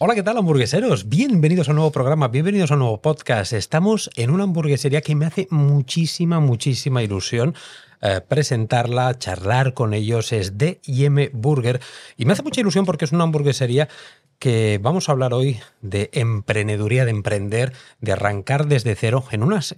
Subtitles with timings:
[0.00, 1.08] Hola, ¿qué tal hamburgueseros?
[1.08, 3.52] Bienvenidos a un nuevo programa, bienvenidos a un nuevo podcast.
[3.52, 7.56] Estamos en una hamburguesería que me hace muchísima, muchísima ilusión
[8.00, 10.30] eh, presentarla, charlar con ellos.
[10.30, 11.80] Es D&M Burger
[12.16, 13.88] y me hace mucha ilusión porque es una hamburguesería
[14.38, 19.74] que vamos a hablar hoy de emprendeduría, de emprender, de arrancar desde cero en, unas,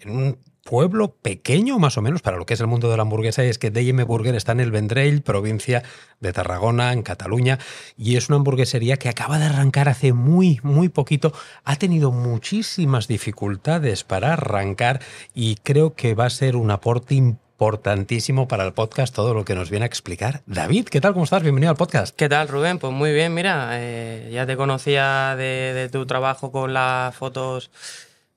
[0.64, 3.48] pueblo pequeño más o menos para lo que es el mundo de la hamburguesa y
[3.48, 5.82] es que D&M Burger está en el Vendrell, provincia
[6.20, 7.58] de Tarragona, en Cataluña,
[7.96, 11.32] y es una hamburguesería que acaba de arrancar hace muy, muy poquito.
[11.64, 15.00] Ha tenido muchísimas dificultades para arrancar
[15.34, 17.14] y creo que va a ser un aporte
[17.60, 20.42] importantísimo para el podcast todo lo que nos viene a explicar.
[20.46, 21.12] David, ¿qué tal?
[21.12, 21.42] ¿Cómo estás?
[21.42, 22.16] Bienvenido al podcast.
[22.16, 22.78] ¿Qué tal, Rubén?
[22.78, 27.70] Pues muy bien, mira, eh, ya te conocía de, de tu trabajo con las fotos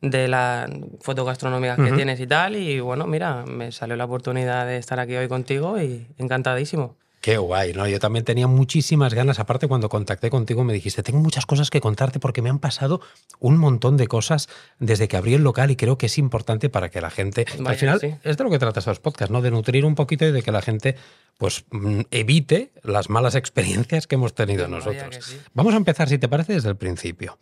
[0.04, 2.56] de las fotos gastronómicas que tienes y tal.
[2.56, 6.98] Y bueno, mira, me salió la oportunidad de estar aquí hoy contigo y encantadísimo.
[7.22, 7.88] Qué guay, ¿no?
[7.88, 9.40] Yo también tenía muchísimas ganas.
[9.40, 13.00] Aparte, cuando contacté contigo me dijiste, tengo muchas cosas que contarte porque me han pasado
[13.40, 16.90] un montón de cosas desde que abrí el local y creo que es importante para
[16.90, 17.46] que la gente...
[17.66, 19.42] al final, es de lo que tratas los podcasts, ¿no?
[19.42, 20.98] De nutrir un poquito y de que la gente
[21.38, 25.38] pues mm, evite las malas experiencias que hemos tenido nosotros.
[25.54, 27.38] Vamos a empezar, si te parece, desde el principio.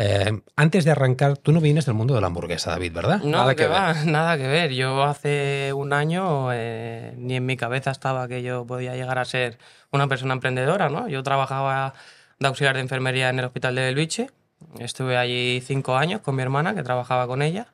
[0.00, 3.18] Eh, antes de arrancar, tú no vienes del mundo de la hamburguesa, David, ¿verdad?
[3.24, 4.06] No, nada que, ver.
[4.06, 4.72] nada que ver.
[4.72, 9.24] Yo hace un año eh, ni en mi cabeza estaba que yo podía llegar a
[9.24, 9.58] ser
[9.90, 11.08] una persona emprendedora, ¿no?
[11.08, 11.94] Yo trabajaba
[12.38, 14.30] de auxiliar de enfermería en el hospital de Belviche.
[14.78, 17.66] Estuve allí cinco años con mi hermana, que trabajaba con ella.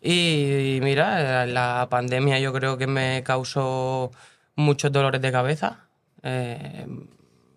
[0.00, 4.12] Y, mira, la pandemia yo creo que me causó
[4.54, 5.80] muchos dolores de cabeza.
[6.22, 6.86] Eh,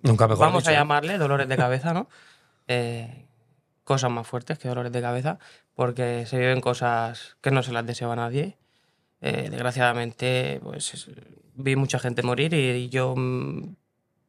[0.01, 2.07] Nunca mejor Vamos a llamarle dolores de cabeza, ¿no?
[3.83, 5.39] Cosas más fuertes que dolores de cabeza,
[5.75, 8.57] porque se viven cosas que no se las deseo a nadie.
[9.21, 11.09] Eh, desgraciadamente, pues
[11.55, 13.75] vi mucha gente morir y, yo, mm,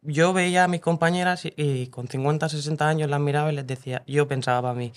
[0.03, 4.03] yo veía a mis compañeras y, con 50, 60 años las miraba y les decía,
[4.07, 4.93] yo pensaba para mí,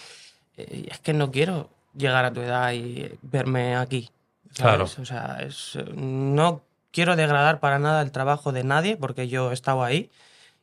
[0.57, 4.09] eh, es que no quiero llegar a tu edad y verme aquí.
[4.53, 4.85] Claro.
[4.85, 9.53] O sea, es, no quiero degradar para nada el trabajo de nadie porque yo he
[9.53, 10.09] estado ahí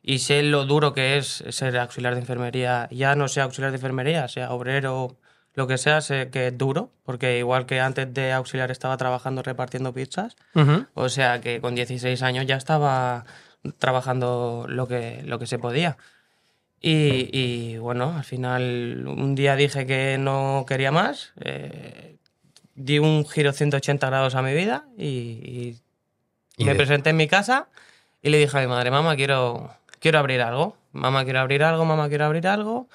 [0.03, 3.77] y sé lo duro que es ser auxiliar de enfermería, ya no sea auxiliar de
[3.77, 5.17] enfermería, sea obrero,
[5.53, 9.41] lo que sea, sé que es duro, porque igual que antes de auxiliar estaba trabajando
[9.43, 10.35] repartiendo pizzas,
[10.93, 13.25] o sea que con 16 años ya estaba
[13.77, 15.97] trabajando lo que, lo que se podía.
[16.85, 22.17] Y, bueno, al final un día dije que no quería más, eh,
[22.75, 25.77] di un giro 180 grados a mi vida y,
[26.57, 27.69] me presenté en mi casa
[28.21, 31.85] y le dije a mi madre, mamá, quiero, quiero abrir algo, mamá quiero abrir algo,
[31.85, 32.89] mamá quiero abrir algo.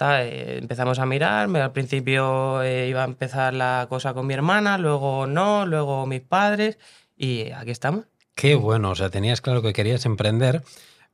[0.00, 4.76] Eh, empezamos a mirar, al principio eh, iba a empezar la cosa con mi hermana,
[4.76, 6.78] luego no, luego mis padres
[7.16, 8.06] y aquí estamos.
[8.34, 10.62] Qué bueno, o sea, tenías claro que querías emprender,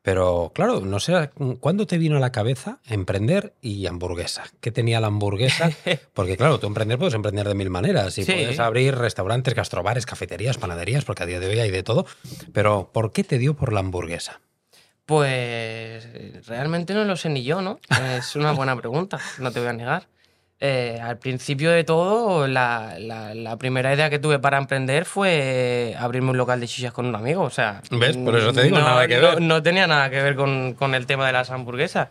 [0.00, 1.28] pero claro, no sé,
[1.60, 4.44] ¿cuándo te vino a la cabeza emprender y hamburguesa?
[4.60, 5.70] ¿Qué tenía la hamburguesa?
[6.14, 10.56] Porque claro, tú emprender puedes emprender de mil maneras y puedes abrir restaurantes, gastrobares, cafeterías,
[10.56, 12.06] panaderías, porque a día de hoy hay de todo,
[12.54, 14.40] pero ¿por qué te dio por la hamburguesa?
[15.06, 17.78] Pues realmente no lo sé ni yo, ¿no?
[18.16, 20.06] Es una buena pregunta, no te voy a negar.
[20.60, 26.30] Eh, al principio de todo, la, la, primera idea que tuve para emprender fue abrirme
[26.30, 27.42] un local de chichas con un amigo.
[27.42, 28.16] O sea, ¿ves?
[28.16, 29.42] Por eso te digo, nada que ver.
[29.42, 32.08] No, tenía nada que ver con, con, el tema de las hamburguesas.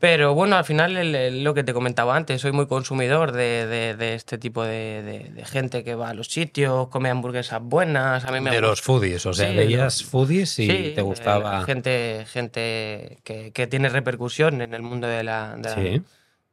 [0.00, 3.66] Pero bueno, al final lo que te comentaba antes, soy muy consumidor de,
[3.96, 8.24] de, este tipo de, de, gente que va a los sitios, come hamburguesas buenas.
[8.24, 11.60] A mí me de los foodies, o sea, veías foodies y te gustaba.
[11.60, 15.56] Eh, gente gente que, que, tiene repercusión en el mundo de, la,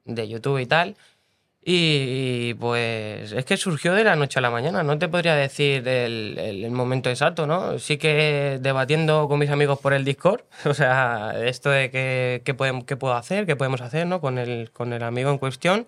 [0.05, 0.95] de YouTube y tal.
[1.67, 5.87] Y, pues es que surgió de la noche a la mañana, no te podría decir
[5.87, 7.79] el, el, momento exacto, ¿no?
[7.79, 12.55] Sí que debatiendo con mis amigos por el Discord, o sea, esto de qué, qué,
[12.85, 14.21] qué puedo hacer, qué podemos hacer, ¿no?
[14.21, 15.87] Con el, con el amigo en cuestión.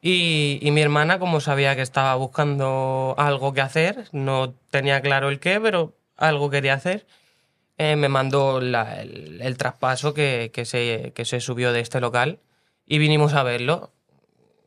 [0.00, 5.40] Y, mi hermana, como sabía que estaba buscando algo que hacer, no tenía claro el
[5.40, 7.06] qué, pero algo quería hacer,
[7.78, 12.40] eh, me mandó el, el, traspaso que, que, se, que se subió de este local
[12.86, 13.92] y vinimos a verlo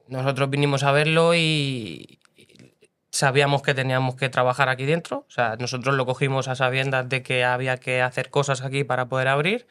[0.07, 2.19] nosotros vinimos a verlo y
[3.11, 5.25] sabíamos que teníamos que trabajar aquí dentro.
[5.27, 9.07] O sea, nosotros lo cogimos a sabiendas de que había que hacer cosas aquí para
[9.07, 9.67] poder abrir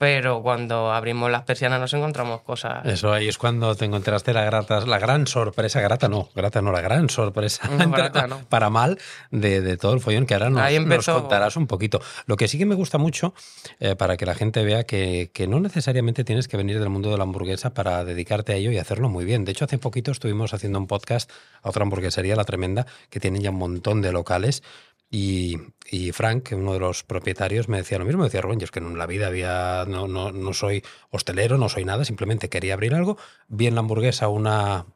[0.00, 2.86] pero cuando abrimos las persianas nos encontramos cosas.
[2.86, 6.72] Eso ahí es cuando te encontraste la grata, la gran sorpresa, grata no, grata no,
[6.72, 7.68] la gran sorpresa
[8.48, 8.98] para mal
[9.30, 12.00] de, todo el follón que ahora nos, contarás un poquito.
[12.24, 13.34] Lo que sí que me gusta mucho,
[13.78, 17.10] eh, para que la gente vea que, que, no necesariamente tienes que venir del mundo
[17.10, 19.44] de la hamburguesa para dedicarte a ello y hacerlo muy bien.
[19.44, 21.30] De hecho, hace poquito estuvimos haciendo un podcast
[21.62, 24.62] a otra hamburguesería, La Tremenda, que tiene ya un montón de locales
[25.10, 25.58] Y,
[25.90, 28.20] y, Frank, uno de los propietarios, me decía lo mismo.
[28.20, 31.58] Me decía, Rubén, yo es que en la vida había, no, no, no soy hostelero,
[31.58, 33.18] no soy nada, simplemente quería abrir algo.
[33.48, 34.86] Vi en la hamburguesa una,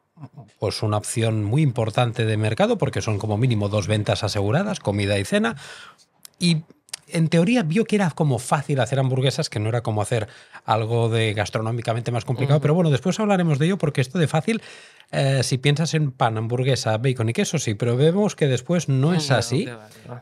[0.61, 5.19] pues una opción muy importante de mercado porque son como mínimo dos ventas aseguradas, comida
[5.19, 5.57] y cena.
[6.39, 6.63] Y
[7.09, 10.29] en teoría vio que era como fácil hacer hamburguesas, que no era como hacer
[10.65, 14.63] algo de gastronómicamente más complicado, pero bueno, después hablaremos de ello porque esto de fácil
[15.15, 19.15] eh, si piensas en pan, hamburguesa, bacon y queso, sí, pero vemos que después no
[19.15, 19.69] es así.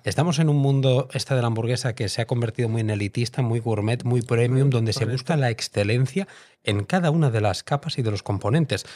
[0.05, 3.43] Estamos en un mundo, esta de la hamburguesa, que se ha convertido muy en elitista,
[3.43, 6.29] muy gourmet, muy premium, donde se busca la excelencia
[6.65, 8.87] en cada una de las capas y de los componentes.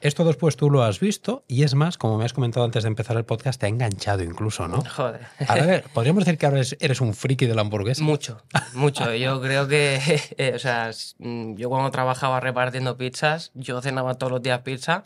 [0.00, 2.88] Esto después tú lo has visto y es más, como me has comentado antes de
[2.88, 4.82] empezar el podcast, te ha enganchado incluso, ¿no?
[4.84, 5.26] Joder.
[5.46, 8.02] A ver, ¿podríamos decir que ahora eres, un friki de la hamburguesa?
[8.02, 8.42] Mucho,
[8.74, 9.14] mucho.
[9.14, 10.00] Yo creo que,
[10.36, 15.04] eh, o sea, mm, yo cuando trabajaba repartiendo pizzas, yo cenaba todos los días pizza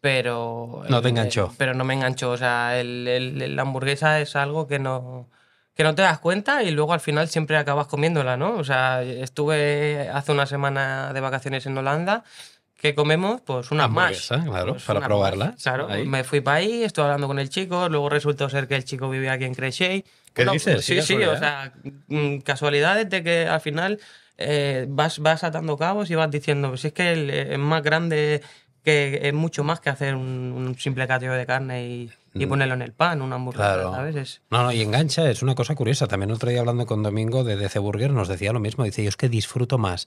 [0.00, 0.82] pero...
[0.88, 1.52] No te enganchó.
[1.58, 2.30] pero no me enganchó.
[2.30, 5.28] O sea, el, la hamburguesa es algo que no,
[5.74, 8.54] que no te das cuenta y luego al final siempre acabas comiéndola, ¿no?
[8.56, 12.24] O sea, estuve hace una semana de vacaciones en Holanda
[12.80, 14.28] que comemos pues una más.
[14.28, 15.54] claro, pues para probarla.
[15.62, 18.84] Claro, me fui para ahí, estuve hablando con el chico, luego resultó ser que el
[18.84, 20.04] chico vivía aquí en Creixell.
[20.32, 20.84] ¿Qué dices?
[20.84, 21.74] sí, sí, o sea,
[22.08, 24.00] mm, casualidades de que al final
[24.38, 28.42] eh, vas, vas atando cabos y vas diciendo, pues es que es más grande
[28.84, 32.48] que es mucho más que hacer un, simple cateo de carne y, y, mm.
[32.48, 34.40] ponerlo en el pan, una hamburguesa, ¿sabes?
[34.50, 36.06] No, no, y engancha, es una cosa curiosa.
[36.06, 38.84] También otro día hablando con Domingo de DC Burger nos decía lo mismo.
[38.84, 40.06] Dice, yo es que disfruto más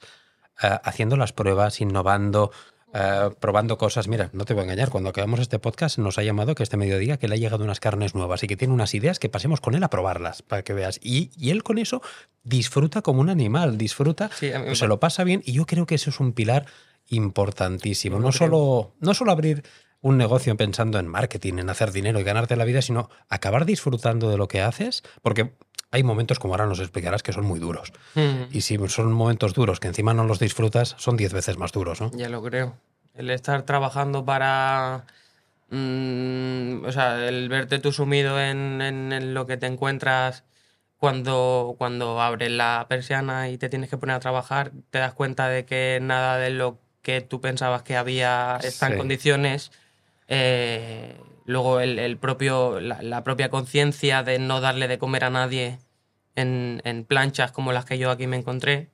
[0.61, 2.51] eh, haciendo las pruebas, innovando,
[2.93, 4.07] eh, probando cosas.
[4.07, 6.77] Mira, no te voy a engañar, cuando acabamos este podcast nos ha llamado que este
[6.77, 9.61] mediodía que le ha llegado unas carnes nuevas y que tiene unas ideas que pasemos
[9.61, 10.99] con él a probarlas, para que veas.
[11.03, 12.01] Y, y él con eso
[12.43, 16.19] disfruta como un animal, disfruta, se lo pasa bien y yo creo que eso es
[16.19, 16.65] un pilar
[17.09, 18.19] importantísimo.
[18.19, 19.63] No solo, no solo abrir
[20.03, 24.29] un negocio pensando en marketing, en hacer dinero y ganarte la vida, sino acabar disfrutando
[24.29, 25.53] de lo que haces, porque
[25.91, 27.93] hay momentos, como ahora nos explicarás, que son muy duros.
[28.15, 28.51] Mm.
[28.51, 32.01] Y si son momentos duros que encima no los disfrutas, son diez veces más duros,
[32.01, 32.11] ¿no?
[32.15, 32.75] Ya lo creo.
[33.13, 35.05] El estar trabajando para...
[35.69, 40.43] Mm, o sea, el verte tú sumido en, en, lo que te encuentras
[40.97, 45.47] cuando, cuando abres la persiana y te tienes que poner a trabajar, te das cuenta
[45.47, 49.71] de que nada de lo que tú pensabas que había está en condiciones.
[50.27, 51.15] Eh,
[51.45, 55.77] luego el, propio, la, propia conciencia de no darle de comer a nadie
[56.35, 58.89] en, en, planchas como las que yo aquí me encontré,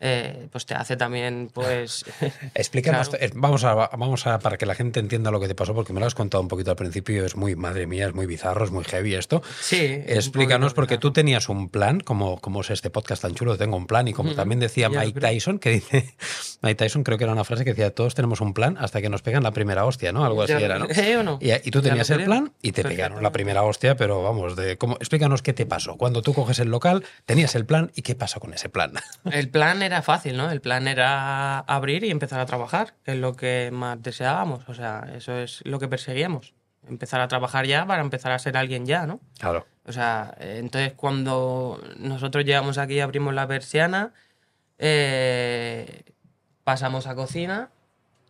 [0.00, 2.04] eh, pues te hace también, pues...
[2.54, 5.74] Explícanos, eh, vamos, a, vamos a, para que la gente entienda lo que te pasó,
[5.74, 8.26] porque me lo has contado un poquito al principio, es muy, madre mía, es muy
[8.26, 9.42] bizarro, es muy heavy esto.
[9.60, 10.02] Sí.
[10.06, 13.86] Explícanos, porque tú tenías un plan, como, como es este podcast tan chulo, tengo un
[13.86, 16.14] plan, y como también decía Mike Tyson, que dice,
[16.62, 19.08] Mike Tyson creo que era una frase que decía, todos tenemos un plan hasta que
[19.08, 20.24] nos pegan la primera hostia, ¿no?
[20.24, 20.86] Algo así era, ¿no?
[21.24, 21.38] no?
[21.40, 24.94] Y, tú tenías el plan y te pegaron la primera hostia, pero vamos, de cómo,
[24.96, 25.96] explícanos qué te pasó.
[25.96, 28.92] Cuando tú coges el local, tenías el plan y qué pasó con ese plan.
[29.30, 30.50] El plan era fácil, ¿no?
[30.50, 34.68] El plan era abrir y empezar a trabajar, que es lo que más deseábamos.
[34.68, 36.54] O sea, eso es lo que perseguíamos.
[36.86, 39.20] Empezar a trabajar ya para empezar a ser alguien ya, ¿no?
[39.38, 39.66] Claro.
[39.84, 44.12] O sea, entonces cuando nosotros llegamos aquí, abrimos la persiana,
[44.78, 46.04] eh,
[46.64, 47.70] pasamos a cocina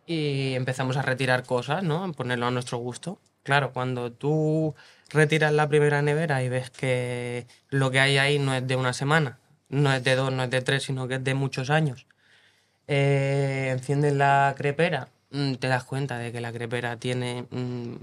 [0.07, 2.11] y empezamos a retirar cosas, ¿no?
[2.13, 3.19] Ponerlo a nuestro gusto.
[3.43, 4.75] Claro, cuando tú
[5.09, 8.93] retiras la primera nevera y ves que lo que hay ahí no es de una
[8.93, 9.39] semana,
[9.69, 12.05] no es de dos, no es de tres, sino que es de muchos años.
[12.87, 17.95] Eh, enciendes la crepera, mm, te das cuenta de que la crepera tiene mm,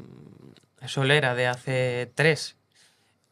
[0.86, 2.56] solera de hace tres.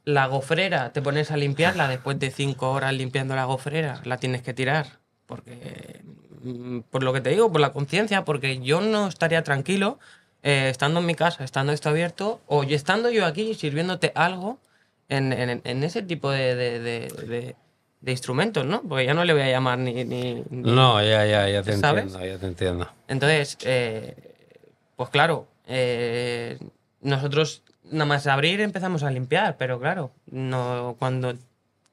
[0.04, 4.42] La gofrera, te pones a limpiarla, después de cinco horas limpiando la gofrera, la tienes
[4.42, 4.98] que tirar.
[5.26, 6.02] Porque,
[6.42, 9.98] mm, por lo que te digo, por la conciencia, porque yo no estaría tranquilo
[10.42, 14.58] eh, estando en mi casa, estando esto abierto, o estando yo aquí sirviéndote algo
[15.08, 17.54] en, ese tipo de
[18.12, 18.82] instrumentos, ¿no?
[18.82, 20.04] Porque ya no le voy a llamar ni...
[20.50, 22.88] no, ya, ya, ya te entiendo, ya te entiendo.
[23.08, 24.14] Entonces, eh,
[24.96, 26.58] pues claro, eh,
[27.00, 31.34] nosotros nada más abrir empezamos a limpiar, pero claro, no, cuando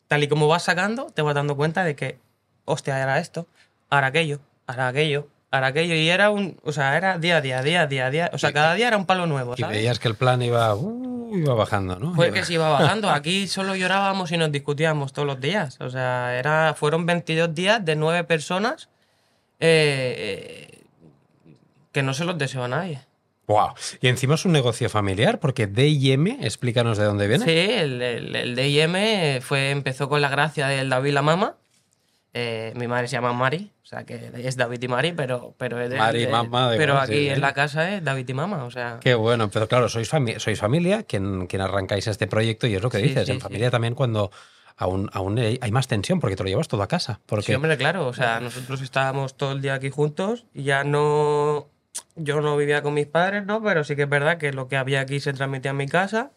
[0.08, 2.18] tal y como vas sacando, te vas dando cuenta de que,
[2.66, 3.48] hostia, era esto,
[3.90, 7.62] ahora aquello, ahora aquello, ahora aquello, y era un, o sea, era día a día,
[7.62, 9.76] día a día, día, o sea, cada día era un palo nuevo, ¿sabes?
[9.76, 10.76] Y veías que el plan iba...
[10.76, 12.14] Uh, iba bajando, ¿no?
[12.14, 13.10] Fue que se iba bajando.
[13.10, 15.78] Aquí solo llorábamos y nos discutíamos todos los días.
[15.80, 18.90] O sea, era, fueron 22 días de nueve personas
[19.60, 20.84] eh,
[21.92, 23.02] que no se los deseo a nadie.
[23.48, 23.70] Wow.
[24.00, 27.44] Y encima es un negocio familiar, porque DIM, explícanos de dónde viene.
[27.44, 31.56] Sí, el, el, DIM fue, empezó con la gracia del David la Mama.
[32.34, 35.78] Eh, mi madre se llama Mari, o sea que es David y Mari, pero, pero,
[35.90, 39.00] Mari, mamá, pero aquí en la casa es David y mamá, o sea.
[39.02, 42.90] Qué bueno, pero claro, sois, sois familia quien, quien arrancáis este proyecto y es lo
[42.90, 44.32] que dices, en familia también cuando
[44.78, 47.20] aún, aún hay más tensión porque te lo llevas todo a casa.
[47.26, 47.48] Porque...
[47.48, 51.68] Sí, hombre, claro, o sea, nosotros estábamos todo el día aquí juntos y ya no.
[52.16, 53.62] Yo no vivía con mis padres, ¿no?
[53.62, 56.32] Pero sí que es verdad que lo que había aquí se transmitía en mi casa,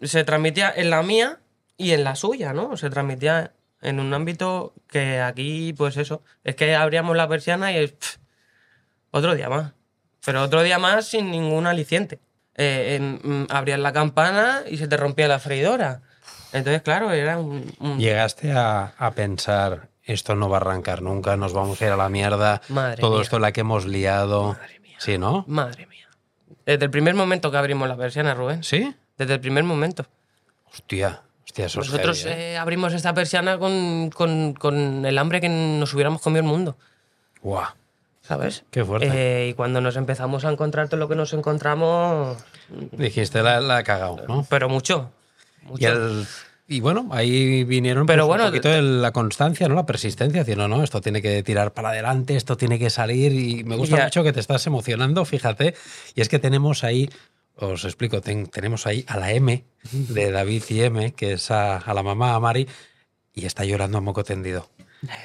[0.00, 1.40] se transmitía en la mía
[1.76, 2.76] y en la suya, ¿no?
[2.76, 7.94] Se transmitía en un ámbito que aquí, pues eso, es que abríamos la persiana y
[9.10, 9.72] otro día más.
[10.24, 12.20] Pero otro día más sin ningún aliciente.
[12.54, 16.02] Eh, mm, abrías la campana y se te rompía la freidora.
[16.52, 17.64] Entonces, claro, era un...
[17.98, 22.08] Llegaste a, pensar, esto no va a arrancar nunca, nos vamos a ir a la
[22.08, 24.54] mierda, Madre todo esto la que hemos liado.
[24.54, 24.96] Madre mía.
[24.98, 25.44] Sí, ¿no?
[25.46, 26.08] Madre mía.
[26.66, 28.64] Desde el primer momento que abrimos la persiana, Rubén.
[28.64, 28.94] ¿Sí?
[29.16, 30.06] Desde el primer momento.
[30.72, 31.22] Hostia.
[31.56, 32.52] Nosotros ¿eh?
[32.52, 36.76] Eh, abrimos esta persiana con, con, el hambre que nos hubiéramos comido el mundo.
[37.42, 37.66] ¡Guau!
[38.22, 38.64] ¿Sabes?
[38.70, 39.08] Qué fuerte.
[39.10, 42.36] Eh, y cuando nos empezamos a encontrar todo lo que nos encontramos.
[42.92, 44.46] Dijiste, la, la he cagado, ¿no?
[44.50, 45.10] Pero mucho.
[46.70, 49.74] Y, bueno, ahí vinieron Pero pues, bueno, un poquito de la constancia, ¿no?
[49.74, 53.32] La persistencia, diciendo, no, esto tiene que tirar para adelante, esto tiene que salir.
[53.32, 55.74] Y me gusta mucho que te estás emocionando, fíjate.
[56.14, 57.08] Y es que tenemos ahí
[57.58, 62.02] os explico, tenemos ahí a la M de David y M, que es a, la
[62.02, 62.68] mamá, a Mari,
[63.34, 64.68] y está llorando a moco tendido.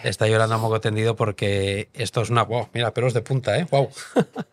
[0.04, 2.44] Está llorando a moco tendido porque esto es una...
[2.44, 3.68] Wow, mira, pelos de punta, ¿eh?
[3.70, 3.90] Wow.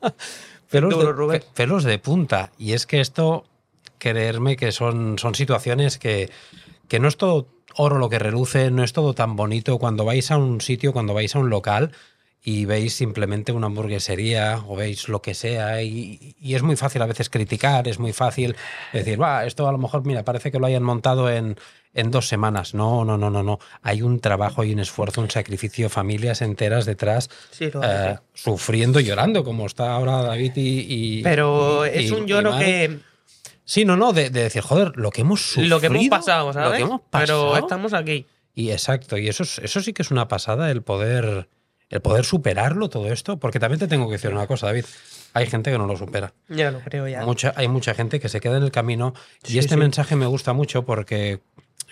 [0.70, 0.98] pelos,
[1.30, 2.52] de, pelos de punta.
[2.58, 3.44] Y es que esto,
[3.98, 6.30] creerme que son, son situaciones que,
[6.88, 9.78] que no es todo oro lo que reluce, no es todo tan bonito.
[9.78, 11.92] Cuando vais a un sitio, cuando vais a un local,
[12.42, 17.06] y veis simplemente una hamburguesería o veis lo que sea y, es muy fácil a
[17.06, 18.56] veces criticar, es muy fácil
[18.92, 21.56] decir, va, esto a lo mejor, mira, parece que lo hayan montado en,
[21.92, 22.74] en dos semanas.
[22.74, 23.58] No, no, no, no, no.
[23.82, 27.28] Hay un trabajo y un esfuerzo, un sacrificio, familias enteras detrás
[27.60, 31.22] eh, sufriendo y llorando, como está ahora David y...
[31.22, 33.00] Pero es un lloro que...
[33.64, 35.76] Sí, no, no, de, decir, joder, lo que hemos sufrido.
[35.76, 36.70] Lo que hemos pasado, ¿sabes?
[36.70, 37.50] Lo que hemos pasado.
[37.52, 38.26] Pero estamos aquí.
[38.52, 41.48] Y exacto, y eso, eso sí que es una pasada, el poder
[41.90, 44.84] el poder superarlo todo esto, porque también te tengo que decir una cosa, David.
[45.32, 46.32] Hay gente que no lo supera.
[46.48, 47.24] Ya lo creo ya.
[47.24, 49.14] Mucha, hay mucha gente que se queda en el camino
[49.46, 51.40] y este mensaje me gusta mucho porque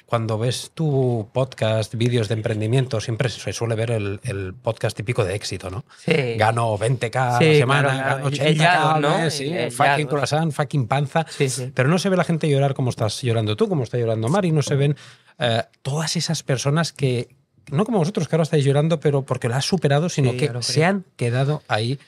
[0.09, 5.35] cuando ves tu podcast, vídeos de emprendimiento, siempre se suele ver el, podcast típico de
[5.35, 5.85] éxito, ¿no?
[5.99, 6.35] Sí.
[6.39, 9.31] Gano 20k a la semana, gano 80k, ¿no?
[9.31, 11.27] Sí, fucking croissant, fucking panza.
[11.75, 14.51] Pero no se ve la gente llorar como estás llorando tú, como está llorando Mari,
[14.51, 14.97] no se ven
[15.39, 17.29] eh, todas esas personas que,
[17.71, 20.85] no como vosotros que ahora estáis llorando, pero porque lo has superado, sino que se
[20.85, 21.99] han quedado ahí,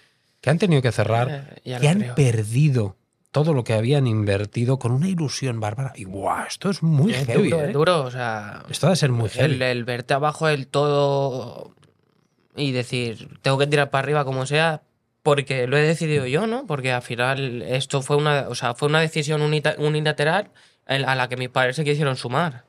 [0.40, 2.97] que han tenido que cerrar, eh, que han perdido
[3.31, 5.93] todo lo que habían invertido con una ilusión bárbara.
[5.95, 7.50] Y guau, esto es muy heavy.
[7.50, 7.73] Duro, ¿eh?
[7.73, 8.64] duro, o sea.
[8.69, 9.62] Esto ha de ser muy heavy.
[9.62, 11.75] El, verte abajo del todo
[12.57, 14.83] y decir, tengo que tirar para arriba como sea,
[15.23, 16.67] porque lo he decidido yo, ¿no?
[16.67, 20.50] Porque al final esto fue una, o sea, fue una decisión unilateral
[20.87, 22.64] a la que mis padres se quisieron sumar.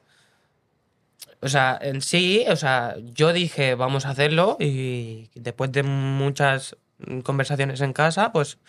[1.41, 6.77] O sea, en sí, o sea, yo dije, vamos a hacerlo y después de muchas
[7.23, 8.59] conversaciones en casa, pues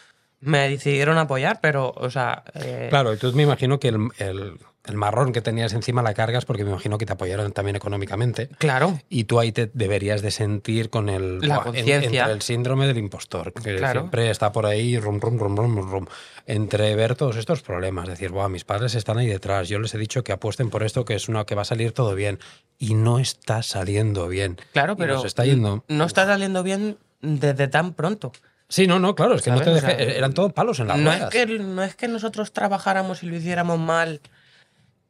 [0.40, 2.44] me decidieron apoyar, pero, o sea...
[2.54, 4.58] Eh, claro, entonces me imagino que el, el
[4.94, 8.48] marrón que tenías encima la cargas porque me imagino que te apoyaron también económicamente.
[8.58, 8.98] Claro.
[9.08, 12.24] Y tú ahí te deberías de sentir con el, la conciencia.
[12.26, 16.06] el síndrome del impostor, que siempre está por ahí, rum, rum, rum, rum, rum,
[16.46, 19.98] entre ver todos estos problemas, decir, Buah, mis padres están ahí detrás, yo les he
[19.98, 22.40] dicho que apuesten por esto, que es una que va a salir todo bien,
[22.78, 24.58] y no está saliendo bien.
[24.72, 25.84] Claro, pero está yendo...
[25.86, 28.32] no está saliendo bien desde tan pronto.
[28.68, 31.12] Sí, no, no, claro, es que no te dejé, eran todos palos en la no
[31.12, 34.22] es que No es que nosotros trabajáramos y lo hiciéramos mal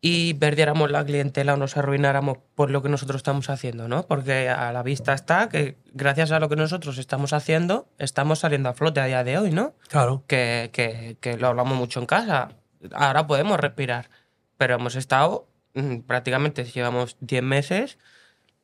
[0.04, 4.04] y perdiéramos la clientela o nos arruináramos por lo que nosotros estamos haciendo, ¿no?
[4.08, 8.68] Porque a la vista está que gracias a lo que nosotros estamos haciendo, estamos saliendo
[8.68, 9.74] a flote a día de hoy, ¿no?
[9.88, 10.24] Claro.
[10.26, 12.48] Que, que, que lo hablamos mucho en casa.
[12.92, 14.10] Ahora podemos respirar,
[14.56, 17.98] pero hemos estado mm, prácticamente, llevamos 10 meses,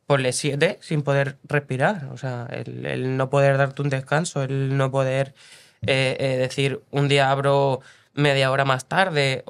[0.06, 2.06] ponle 7 sin poder respirar.
[2.12, 5.34] O sea, el, no poder darte un descanso, el no poder
[5.82, 7.80] eh, eh, decir un día abro
[8.12, 9.44] media hora más tarde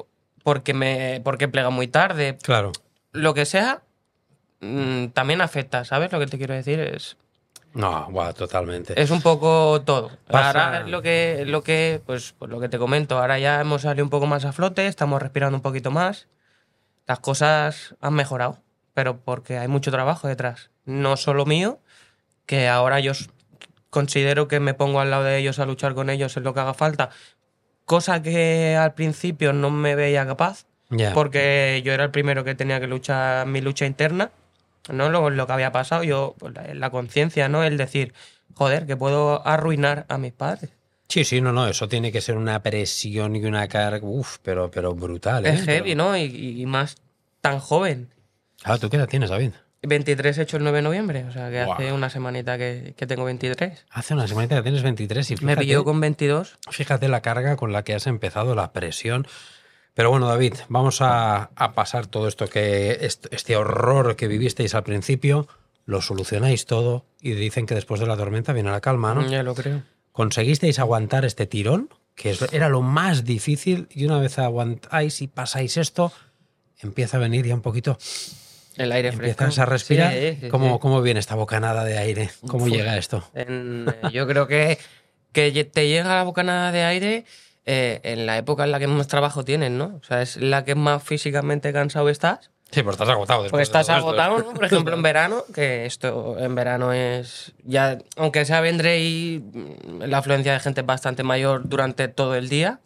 [0.49, 2.39] porque me porque plega muy tarde.
[2.43, 2.73] Claro.
[3.13, 3.83] Lo que sea,
[4.61, 6.11] mm, también afecta, ¿sabes?
[6.11, 7.19] Lo que te quiero decir es.
[7.75, 8.99] No, totalmente.
[8.99, 10.11] Es un poco todo.
[10.27, 14.07] Ahora lo que, lo que, pues, pues, lo que te comento, ahora ya hemos salido
[14.07, 16.29] un poco más a flote, estamos respirando un poquito más.
[17.07, 18.63] Las cosas han mejorado,
[18.95, 20.71] pero porque hay mucho trabajo detrás.
[20.87, 21.79] No solo mío,
[22.47, 23.13] que ahora yo
[23.91, 26.61] considero que me pongo al lado de ellos a luchar con ellos en lo que
[26.61, 27.11] haga falta,
[27.89, 30.67] cosa que al principio no me veía capaz,
[31.15, 34.31] porque yo era el primero que tenía que luchar mi lucha interna.
[34.93, 35.11] ¿no?
[35.11, 37.63] Lo, lo que había pasado, yo, pues, la, la conciencia, ¿no?
[37.65, 38.15] El decir,
[38.55, 40.71] joder, que puedo arruinar a mis padres.
[41.09, 44.71] Sí, sí, no, no, eso tiene que ser una presión y una carga, uff, pero,
[44.71, 45.45] pero brutal.
[45.47, 45.51] ¿eh?
[45.55, 46.17] Es heavy, Pero- ¿no?
[46.17, 46.97] Y, y más
[47.43, 48.09] tan joven.
[48.65, 49.53] Ah, ¿tú qué edad tienes, David?
[49.83, 51.75] 23 hecho el 9 de noviembre, o sea que Buah.
[51.77, 53.87] hace una semanita que, que tengo 23.
[53.91, 56.59] Hace una semanita que tienes 23 y Me fíjate, pilló con 22.
[56.71, 59.27] fíjate la carga con la que has empezado, la presión.
[59.95, 64.75] Pero bueno, David, vamos a, a pasar todo esto que est- este horror que vivisteis
[64.75, 65.49] al principio,
[65.87, 69.27] lo solucionáis todo y dicen que después de la tormenta viene la calma, ¿no?
[69.29, 69.83] Ya lo creo.
[70.13, 71.89] ¿Conseguisteis aguantar este tirón?
[72.15, 76.13] Que era lo más difícil y una vez aguantáis y pasáis esto,
[76.81, 77.97] empieza a venir ya un poquito,
[78.79, 79.43] El aire fresco.
[79.43, 80.13] empiezas a respirar.
[80.13, 80.79] Sí, sí, ¿Cómo, sí.
[80.81, 82.31] ¿Cómo viene esta bocanada de aire?
[82.47, 82.71] ¿Cómo Uf.
[82.71, 83.23] llega esto?
[83.35, 84.79] En, eh, yo creo que,
[85.33, 87.25] que te llega la bocanada de aire
[87.67, 89.99] eh, en la época en la que más trabajo tienes, ¿no?
[90.01, 92.51] O sea, es la que más físicamente cansado estás.
[92.71, 94.53] Sí, pero estás agotado Porque estás agotado, ¿no?
[94.53, 97.53] Por ejemplo, en verano, que esto en verano es.
[97.65, 102.35] Ya, aunque sea vendré y mm, la afluencia de gente es bastante mayor durante todo
[102.35, 102.81] el día,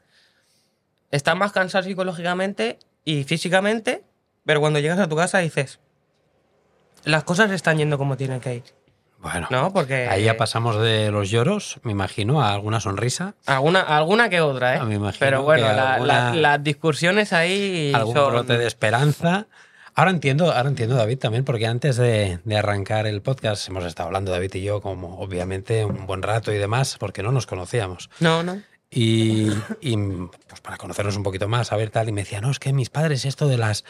[1.11, 4.05] estás más cansado psicológicamente y físicamente,
[4.45, 5.79] pero cuando llegas a tu casa dices.
[7.05, 8.65] Las cosas están yendo como tienen que ir.
[9.19, 9.73] Bueno, ¿No?
[9.73, 10.09] Porque.
[10.09, 14.75] ahí ya pasamos de los lloros, me imagino, a alguna sonrisa, Alguna, alguna que otra,
[14.75, 14.79] ¿eh?
[14.81, 18.33] Ah, me imagino Pero bueno, que la- alguna- la- las discusiones ahí algún son...
[18.33, 19.47] brote de esperanza.
[19.95, 24.09] Ahora entiendo, ahora entiendo, David, también, porque antes de, de arrancar el podcast hemos estado
[24.09, 28.11] hablando, David y yo, como obviamente un buen rato y demás, porque no nos conocíamos.
[28.19, 28.61] No, no.
[28.91, 29.97] Y, y,
[30.49, 32.73] pues para conocernos un poquito más, a ver tal, y me decía, no, es que
[32.73, 33.85] mis padres esto de las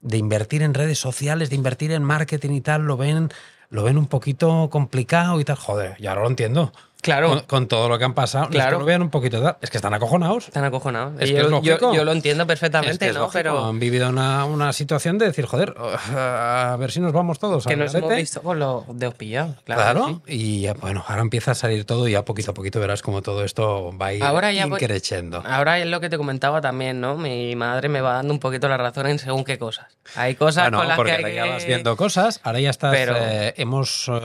[0.00, 3.30] de invertir en redes sociales, de invertir en marketing y tal, lo ven,
[3.70, 5.56] lo ven un poquito complicado y tal.
[5.56, 6.72] Joder, ya ahora lo entiendo.
[7.00, 7.28] Claro.
[7.28, 8.84] Con, con todo lo que han pasado, no es que Claro.
[8.84, 10.48] vean un poquito es que están acojonados.
[10.48, 11.14] Están acojonados.
[11.20, 11.78] Es Y que yo, es lógico.
[11.92, 13.30] yo- yo lo entiendo Es perfectamente, que ¿no?
[13.32, 17.64] Pero han vivido una, una situación de decir, joder, a ver si nos vamos todos
[17.66, 19.56] que al nos hemos visto con los dedos pillados.
[19.64, 19.80] Claro.
[19.82, 20.34] Claro, sí.
[20.34, 23.22] y ya, bueno, ahora empieza a salir todo y ya poquito a poquito verás como
[23.22, 25.42] todo esto va a ir Ahora ya voy- increciendo.
[25.46, 27.16] Ahora es lo que te comentaba también, ¿no?
[27.16, 29.86] Mi madre me va dando un poquito la razón en según qué cosas.
[30.16, 32.90] Hay cosas Bueno, con las porque que ahora ya vas viendo cosas, ahora ya estás.
[32.92, 34.20] Pero- eh, hemos, eh,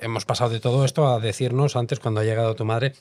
[0.00, 2.92] hemos pasado de todo esto a decirnos antes, cuando ha llegado tu madre,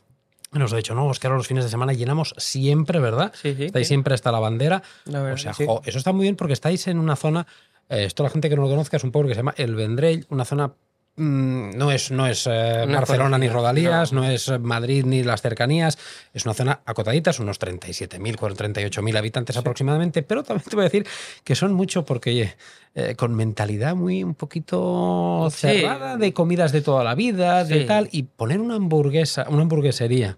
[0.51, 3.31] nos ha dicho, no, es que ahora los fines de semana llenamos siempre, ¿verdad?
[3.39, 3.89] Sí, sí, estáis sí.
[3.89, 4.81] siempre hasta la bandera.
[5.05, 7.45] La verdad o sea, jo, eso está muy bien porque estáis en una zona.
[7.87, 9.75] eh, esto la gente que no lo conozca es un pueblo que se llama El
[9.75, 10.71] Vendrell, una zona.
[11.15, 14.23] Mm, no es, no es eh, Barcelona ni Rodalías, no.
[14.29, 15.97] es eh, Madrid ni las cercanías,
[16.33, 20.89] es una zona acotadita, son unos 37.000, 38.000 habitantes aproximadamente, pero también te voy a
[20.89, 21.07] decir
[21.43, 22.55] que son mucho porque oye,
[22.95, 25.67] eh, con mentalidad muy un poquito Sí.
[25.67, 27.85] cerrada de comidas de toda la vida, de Sí.
[27.87, 30.37] tal, y poner una hamburguesa, una hamburguesería,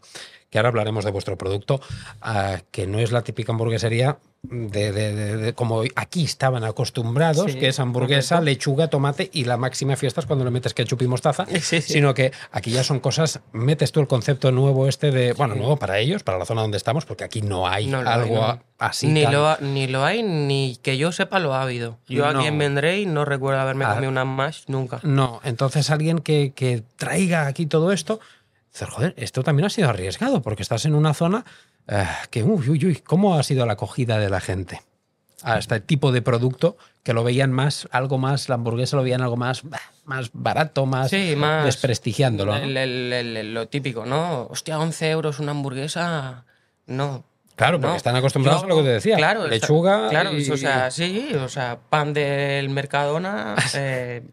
[0.50, 1.82] que ahora hablaremos de vuestro producto,
[2.22, 7.60] ah, que no es la típica hamburguesería de, de- de- como aquí estaban acostumbrados, Sí,
[7.60, 8.46] que es hamburguesa, correcto.
[8.46, 11.82] lechuga, tomate y la máxima fiesta es cuando le metes ketchup y mostaza, Sí, sí.
[11.82, 15.76] sino que aquí ya son cosas, metes tú el concepto nuevo este de, bueno, nuevo
[15.78, 18.64] para ellos, para la zona donde estamos, porque aquí no hay No algo no.
[18.78, 19.08] así.
[19.08, 21.98] ni, tan- lo ha- ni lo hay, ni que yo sepa lo ha habido.
[22.08, 23.96] Yo aquí en Vendrey no recuerdo haberme Ah.
[23.96, 25.00] comido una mash nunca.
[25.04, 28.22] No, entonces alguien que, que traiga aquí todo esto,
[28.72, 31.44] dices, joder, esto también ha sido arriesgado, porque estás en una zona
[31.88, 34.82] eh, que, uy, uy, uy, ¿cómo ha sido la acogida de la gente
[35.44, 39.22] a este tipo de producto que lo veían más, algo más, la hamburguesa lo veían
[39.22, 39.62] algo más,
[40.06, 42.54] más barato, más, Sí, más- desprestigiándolo?
[42.54, 42.58] ¿no?
[42.58, 44.48] El- el- el- el- lo típico, ¿no?
[44.50, 46.44] Hostia, 11 euros una hamburguesa.
[46.88, 47.24] No.
[47.56, 47.98] Claro, porque no.
[47.98, 49.16] están acostumbrados Yo- a lo que te decía.
[49.16, 50.10] Claro, lechuga.
[50.10, 54.24] Claro, y- o sea, sí, o sea, pan del Mercadona, eh,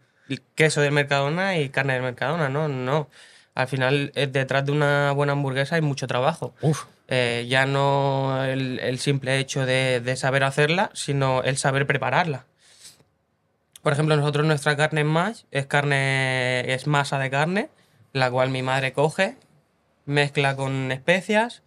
[0.55, 2.67] queso del Mercadona y carne del Mercadona, ¿no?
[2.67, 3.07] No.
[3.53, 6.53] Al final, eh, detrás de una buena hamburguesa hay mucho trabajo.
[6.61, 11.85] Uf, Eh, ya no el, el simple hecho de, de saber hacerla, sino el saber
[11.85, 12.45] prepararla.
[13.83, 17.69] Por ejemplo, nosotros nuestra carne en mash es carne, es masa de carne,
[18.13, 19.37] la cual mi madre coge,
[20.05, 21.61] mezcla con especias,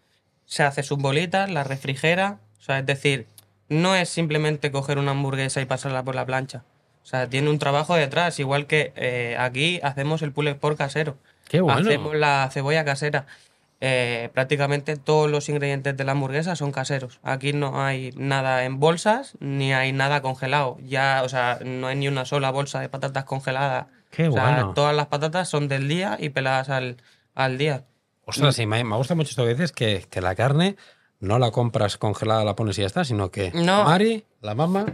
[0.45, 2.41] se hace sus bolitas, las refrigera.
[2.59, 3.29] O sea, es decir,
[3.69, 6.65] no es simplemente coger una hamburguesa y pasarla por la plancha.
[7.05, 11.17] O sea, tiene un trabajo detrás, igual que eh, aquí hacemos el pulled pork casero.
[11.49, 11.81] qué bueno.
[11.81, 13.27] Hacemos la cebolla casera.
[13.81, 17.21] Eh, prácticamente todos los ingredientes de la hamburguesa son caseros.
[17.23, 20.79] Aquí no hay nada en bolsas ni hay nada congelado.
[20.83, 23.87] Ya, o sea, no hay ni una sola bolsa de patatas congeladas.
[24.11, 24.75] Qué O sea, bueno.
[24.75, 26.97] todas las patatas son del día y peladas al,
[27.35, 27.85] al día.
[28.25, 30.77] Ostras, sí, me, me gusta mucho esto que dices, que, que la carne
[31.21, 33.85] no la compras congelada, la pones y ya está, sino que No.
[33.85, 34.87] Mari, la mamá,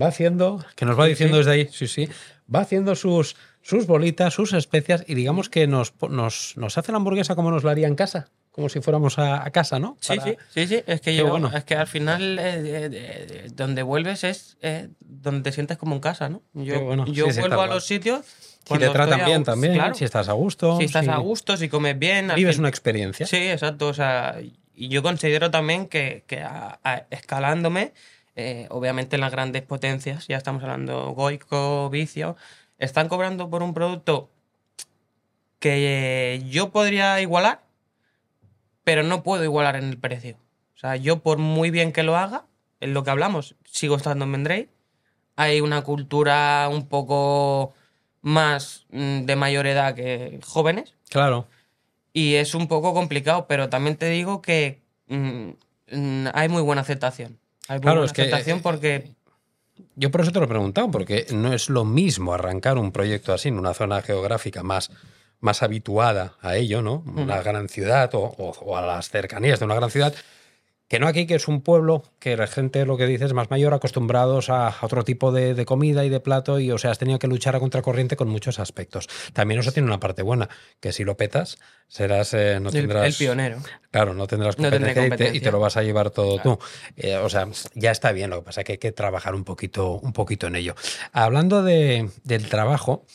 [0.00, 2.08] va haciendo, que nos va diciendo desde ahí, sí, sí,
[2.52, 6.96] va haciendo sus, sus bolitas, sus especias y digamos que nos, nos, nos hace la
[6.96, 8.30] hamburguesa como nos la haría en casa.
[8.50, 9.96] como si fuéramos a, casa, ¿no?
[10.00, 14.56] Sí, sí, sí, sí, es que, yo, es que al final eh, donde vuelves es
[15.00, 16.42] donde te sientes como en casa, ¿no?
[16.54, 18.24] Yo, yo vuelvo a los sitios
[18.64, 20.78] si te tratan bien también, si estás a gusto.
[20.78, 22.30] Si estás a gusto, si comes bien.
[22.34, 23.26] Vives una experiencia.
[23.26, 23.88] Sí, exacto.
[23.88, 24.38] O sea,
[24.74, 26.24] y yo considero también que,
[27.10, 27.92] escalándome,
[28.36, 32.36] eh, obviamente en las grandes potencias, ya estamos hablando Goico, Vicio,
[32.80, 34.28] están cobrando por un producto
[35.60, 37.62] que yo podría igualar,
[38.82, 40.36] pero no puedo igualar en el precio.
[40.74, 42.46] O sea, yo por muy bien que lo haga,
[42.80, 44.70] en lo que hablamos, sigo estando en Mendrake.
[45.36, 47.74] Hay una cultura un poco
[48.22, 50.94] más mm, de mayor edad que jóvenes.
[51.10, 51.46] Claro.
[52.12, 55.50] Y es un poco complicado, pero también te digo que mm,
[55.92, 57.38] mm, hay muy buena aceptación.
[57.68, 59.10] Hay buena aceptación eh, porque...
[59.96, 63.32] Yo por eso te lo he preguntado, porque no es lo mismo arrancar un proyecto
[63.32, 64.90] así en una zona geográfica más,
[65.40, 67.02] más habituada a ello, ¿no?
[67.16, 70.14] Una gran ciudad o, a las cercanías de una gran ciudad,
[70.90, 73.48] que no aquí, que es un pueblo que la gente, lo que dices, es más
[73.48, 77.20] mayor, acostumbrados a otro tipo de, comida y de plato, y o sea, has tenido
[77.20, 79.08] que luchar a contracorriente con muchos aspectos.
[79.32, 80.48] También eso tiene una parte buena,
[80.80, 83.06] que si lo petas, serás, eh, no tendrás...
[83.06, 83.58] El, pionero.
[83.92, 86.58] Claro, no tendrás competencia, Y, te, lo vas a llevar todo tú.
[86.96, 89.44] Eh, o sea, ya está bien, lo que pasa es que hay que trabajar un
[89.44, 90.74] poquito, un poquito en ello.
[91.12, 93.06] Hablando de, del trabajo,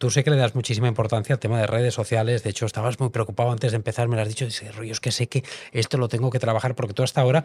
[0.00, 2.42] Tú sé que le das muchísima importancia al tema de redes sociales.
[2.42, 5.00] De hecho, estabas muy preocupado antes de empezar, me lo has dicho, ese rollo es
[5.00, 7.44] que sé que esto lo tengo que trabajar porque tú hasta ahora,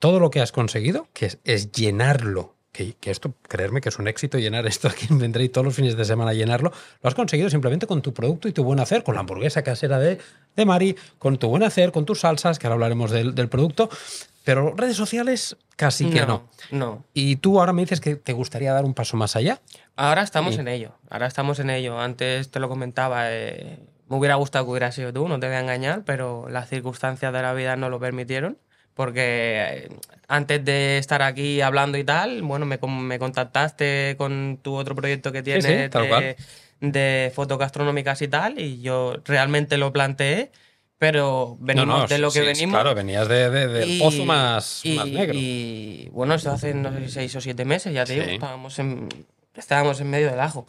[0.00, 4.38] todo lo que has conseguido, que es, llenarlo, que, esto, creerme que es un éxito
[4.38, 7.86] llenar esto aquí en Vendré todos los fines de semana llenarlo, lo has conseguido simplemente
[7.86, 10.18] con tu producto y tu buen hacer, con la hamburguesa casera de,
[10.56, 13.88] de Mari, con tu buen hacer, con tus salsas, que ahora hablaremos del, del producto.
[14.44, 17.04] Pero redes sociales casi que no, no.
[17.14, 19.62] Y tú ahora me dices que te gustaría dar un paso más allá.
[19.96, 21.98] Ahora estamos en ello, ahora estamos en ello.
[21.98, 25.56] Antes te lo comentaba, eh, me hubiera gustado que hubiera sido tú, no te voy
[25.56, 28.58] a engañar, pero las circunstancias de la vida no lo permitieron.
[28.94, 29.88] Porque eh,
[30.28, 35.32] antes de estar aquí hablando y tal, bueno, me, me contactaste con tu otro proyecto
[35.32, 36.36] que tienes de,
[36.80, 40.50] de fotos gastronómicas y tal, y yo realmente lo planteé
[40.98, 42.74] pero venimos de lo que venimos.
[42.74, 45.34] Claro, venías de, del pozo más, negro.
[45.36, 49.08] Y bueno, esto hace no sé, seis o siete meses, ya te digo, estábamos en,
[49.54, 50.66] estábamos en medio del ajo.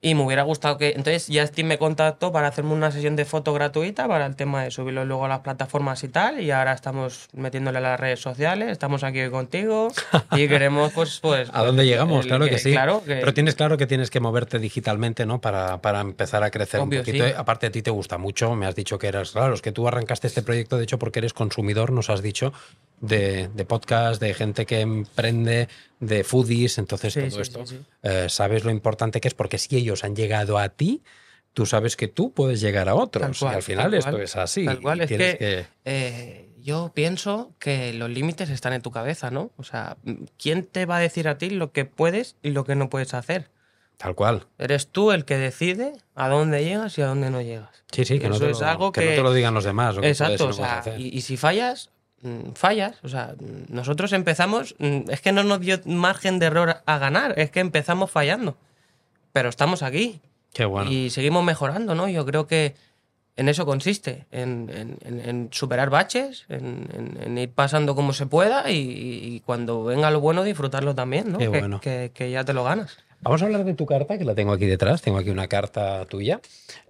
[0.00, 0.90] Y me hubiera gustado que.
[0.90, 4.62] Entonces, ya Steam me contactó para hacerme una sesión de foto gratuita para el tema
[4.62, 6.40] de subirlo luego a las plataformas y tal.
[6.40, 8.70] Y ahora estamos metiéndole a las redes sociales.
[8.70, 9.88] Estamos aquí contigo
[10.32, 11.18] y queremos, pues.
[11.20, 12.26] pues ¿A dónde llegamos?
[12.26, 12.76] claro que, sí.
[13.06, 15.40] Pero tienes claro que tienes que moverte digitalmente, ¿no?
[15.40, 17.24] Para, para empezar a crecer un poquito.
[17.36, 18.54] Aparte, a ti te gusta mucho.
[18.54, 19.32] Me has dicho que eras.
[19.32, 22.52] Claro, es que tú arrancaste este proyecto, de hecho, porque eres consumidor, nos has dicho,
[23.00, 25.68] de, de podcast, de gente que emprende,
[26.00, 26.78] de foodies.
[26.78, 27.64] Entonces, todo esto.
[28.02, 31.02] Eh, sabes lo importante que es, porque si ellos han llegado a ti,
[31.52, 33.42] tú sabes que tú puedes llegar a otros.
[33.42, 34.64] y al final esto es así.
[34.64, 39.52] Tal cual, es que, eh, yo pienso que los límites están en tu cabeza, ¿no?
[39.56, 39.96] O sea,
[40.38, 43.14] ¿quién te va a decir a ti lo que puedes y lo que no puedes
[43.14, 43.50] hacer?
[43.96, 44.46] Tal cual.
[44.58, 47.82] Eres tú el que decide a dónde llegas y a dónde no llegas.
[47.90, 49.96] Sí, sí, que, no, te, es algo que, no te lo digan los demás.
[50.02, 50.50] Exacto,
[50.96, 51.90] y, si fallas,
[52.54, 52.96] fallas.
[53.02, 53.34] O sea,
[53.68, 57.60] nosotros empezamos, mm, es que no nos dio margen de error a ganar, es que
[57.60, 58.56] empezamos fallando
[59.38, 60.20] pero estamos aquí.
[60.52, 60.90] Qué bueno.
[60.90, 62.08] Y seguimos mejorando, ¿no?
[62.08, 62.74] Yo creo que
[63.36, 70.10] en eso consiste, en, superar baches, en, ir pasando como se pueda y, cuando venga
[70.10, 71.38] lo bueno disfrutarlo también, ¿no?
[71.38, 71.80] Qué que, bueno.
[71.80, 72.98] que, ya te lo ganas.
[73.20, 76.04] Vamos a hablar de tu carta, que la tengo aquí detrás, tengo aquí una carta
[76.06, 76.40] tuya.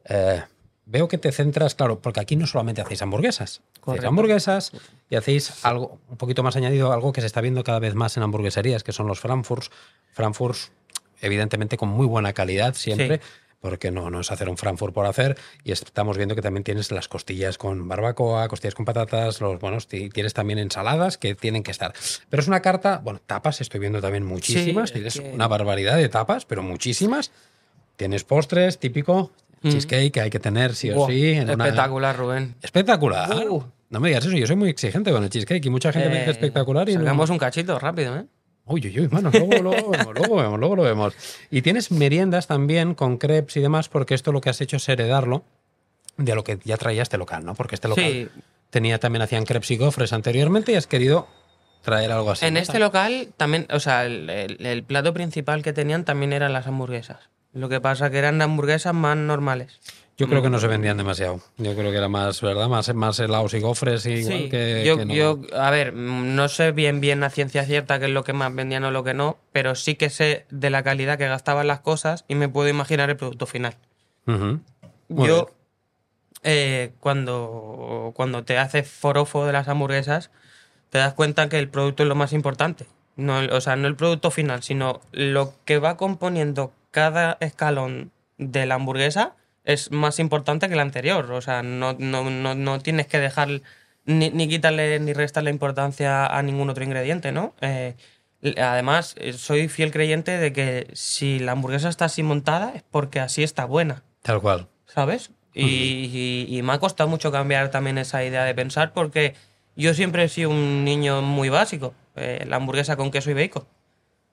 [0.07, 0.43] Eh,
[0.89, 4.73] veo que te centras, claro, porque aquí no solamente hacéis hamburguesas, hacéis hamburguesas
[5.11, 8.17] y hacéis algo un poquito más añadido, algo que se está viendo cada vez más
[8.17, 9.71] en hamburgueserías, que son los Frankfurts.
[10.13, 10.73] Frankfurts
[11.21, 13.21] evidentemente con muy buena calidad siempre.
[13.61, 15.37] Porque no, no es hacer un Frankfurt por hacer.
[15.65, 19.89] Y estamos viendo que también tienes las costillas con barbacoa, costillas con patatas, los buenos,
[19.89, 21.93] tienes también ensaladas que tienen que estar.
[22.31, 24.93] Pero es una carta, bueno, tapas, estoy viendo también muchísimas.
[24.93, 27.33] tienes una barbaridad de tapas, pero muchísimas.
[27.97, 29.69] Tienes postres, típico, mm.
[29.71, 31.33] cheesecake que hay que tener sí o sí.
[31.33, 32.55] espectacular, Rubén.
[32.63, 33.49] Espectacular.
[33.49, 33.65] Uh.
[33.91, 36.17] No me digas eso, yo soy muy exigente con el cheesecake y mucha gente me
[36.17, 36.89] dice eh, espectacular.
[36.89, 38.25] y Sacamos un cachito rápido, ¿eh?
[38.67, 41.15] Uy, uy, uy, mano, luego, lo vemos, luego, vemos, luego lo vemos.
[41.51, 44.87] Y tienes meriendas también con crepes y demás, porque esto lo que has hecho es
[44.91, 45.43] heredarlo
[46.19, 47.55] de lo que ya traía este local, ¿no?
[47.55, 48.31] Porque este local
[48.69, 51.29] tenía también, hacían crepes y gofres anteriormente y has querido
[51.83, 52.45] traer algo así.
[52.45, 57.31] En este local también, o sea, el, plato principal que tenían también eran las hamburguesas.
[57.53, 59.81] Lo que pasa que eran hamburguesas más normales.
[60.19, 61.41] Yo creo que no se vendían demasiado.
[61.59, 62.69] Yo creo que era más, ¿verdad?
[62.69, 67.01] Más, más helados y gofres y igual que, yo, yo, a ver, no sé bien
[67.01, 69.77] bien a ciencia cierta qué es lo que más vendían o lo que no, pero
[69.77, 73.17] sí que sé de la calidad que gastaban las cosas y me puedo imaginar el
[73.17, 73.77] producto final.
[75.09, 75.51] yo
[76.43, 80.33] eh, cuando, cuando te haces forofo de las hamburguesas,
[80.91, 82.87] te das cuenta que el producto es lo más importante.
[83.15, 88.67] No, o sea, no el producto final, sino lo que va componiendo cada escalón de
[88.67, 91.31] la hamburguesa es más importante que el anterior.
[91.31, 93.63] O sea, no, no, no, no tienes que dejar
[94.05, 97.55] ni, ni, quitarle ni restarle importancia a ningún otro ingrediente, ¿no?
[97.61, 97.95] Eh,
[98.57, 103.21] además, eh, soy fiel creyente de que si la hamburguesa está así montada es porque
[103.21, 104.03] así está buena.
[104.23, 104.67] Tal cual.
[104.87, 105.31] ¿Sabes?
[105.55, 109.35] Y, y, y, me ha costado mucho cambiar también esa idea de pensar porque
[109.77, 111.95] yo siempre he sido un niño muy básico.
[112.17, 113.65] Eh, la hamburguesa con queso y bacon.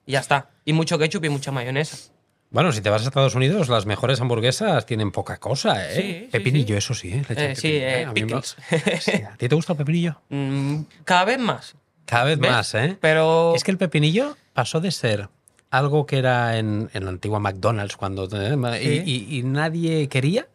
[0.08, 0.49] Y ya está.
[0.65, 2.12] Y mucho ketchup y mucha mayonesa.
[2.51, 5.95] Bueno, si te vas a Estados Unidos, las mejores hamburguesas tienen poca cosa, ¿eh?
[6.23, 6.77] Sí, pepinillo, sí.
[6.77, 7.25] eso sí, ¿eh?
[7.27, 10.21] Le Eh, sí, pepinillo, eh, A mí me- ¿A ti te gusta el pepinillo?
[10.29, 11.75] Mm, Cada vez más.
[12.05, 12.51] Cada vez ¿ves?
[12.51, 12.97] más, ¿eh?
[13.01, 15.27] Pero Es que el pepinillo pasó de ser
[15.71, 19.03] algo que era en, en la antigua McDonald's cuando eh, y, Sí.
[19.05, 20.47] y- y nadie quería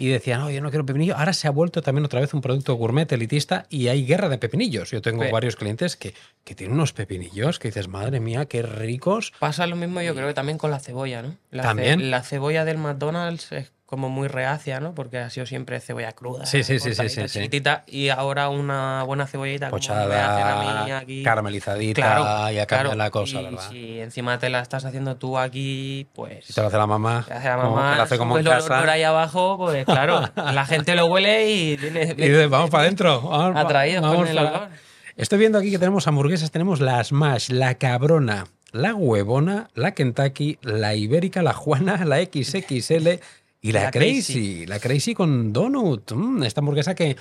[0.00, 1.16] y decía, no, yo no quiero pepinillo.
[1.16, 4.38] Ahora se ha vuelto también otra vez un producto gourmet elitista y hay guerra de
[4.38, 4.92] pepinillos.
[4.92, 9.32] Yo tengo varios clientes que, que tienen unos pepinillos que dices, madre mía, qué ricos.
[9.40, 11.34] pasa lo mismo yo creo que también con la cebolla, ¿no?
[11.50, 12.10] La ce- También.
[12.10, 14.94] la cebolla del McDonald's es como muy reacia, ¿no?
[14.94, 16.44] Porque ha sido siempre cebolla cruda.
[16.44, 20.84] Sí, sí, sí, sí, chiquitita, Y ahora una buena cebollita como me hacen a Pochada,
[20.84, 21.22] mí aquí.
[21.22, 22.94] caramelizadita, Claro, ya cambia claro.
[22.98, 23.70] la cosa, y ¿verdad?
[23.70, 26.44] si encima te la estás haciendo tú aquí, pues...
[26.44, 28.36] Si te lo hace la mamá, te hace la como- mamá, te lo hace como
[28.38, 28.80] en subes el olor casa.
[28.82, 31.76] por ahí abajo, pues claro, la gente lo huele y...
[31.78, 33.22] tiene- Y dices, vamos para adentro.
[33.22, 34.68] Vamos, Atraídos vamos con el olor.
[35.16, 36.50] Estoy viendo aquí que tenemos hamburguesas.
[36.50, 43.18] Tenemos la Smash, la Cabrona, la Huevona, la Kentucky, la Ibérica, la Juana, la XXL
[43.60, 44.32] y la, La Crazy.
[44.32, 44.66] Crazy.
[44.66, 46.12] La Crazy con Donut.
[46.12, 47.16] Mm, esta hamburguesa que,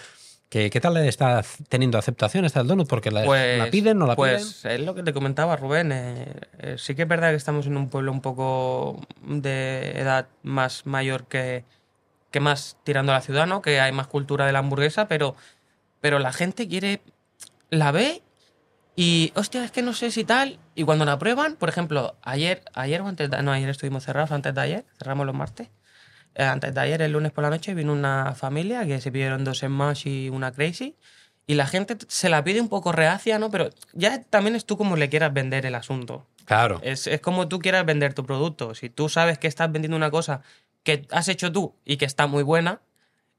[0.50, 2.88] que, ¿qué tal está teniendo aceptación esta del Donut?
[2.88, 5.92] Porque la, Pues, ¿la piden, no la pues es lo que te comentaba Rubén.
[5.92, 10.28] eh, eh, sí que es verdad que estamos en un pueblo un poco de edad
[10.44, 11.66] más mayor que,
[12.32, 13.62] que más tirando a la ciudad, ¿no?
[13.62, 15.36] Que hay más cultura de la hamburguesa, pero,
[16.02, 17.02] pero la gente quiere.
[17.70, 18.22] La ve
[18.96, 20.60] y, hostia, es que no sé si tal.
[20.74, 24.32] Y cuando la prueban, por ejemplo, ayer, ayer o antes de, no, ayer estuvimos cerrados,
[24.32, 25.68] antes de ayer, cerramos los martes.
[26.38, 29.44] Eh, antes de ayer, el lunes por la noche, vino una familia que se pidieron
[29.44, 30.96] dos Smash y una Crazy.
[31.48, 33.50] Y la gente se la pide un poco reacia, ¿no?
[33.50, 36.28] Pero ya también es tú como le quieras vender el asunto.
[36.46, 36.80] Claro.
[36.84, 38.76] Es, es como tú quieras vender tu producto.
[38.76, 40.42] Si tú sabes que estás vendiendo una cosa
[40.84, 42.82] que has hecho tú y que está muy buena,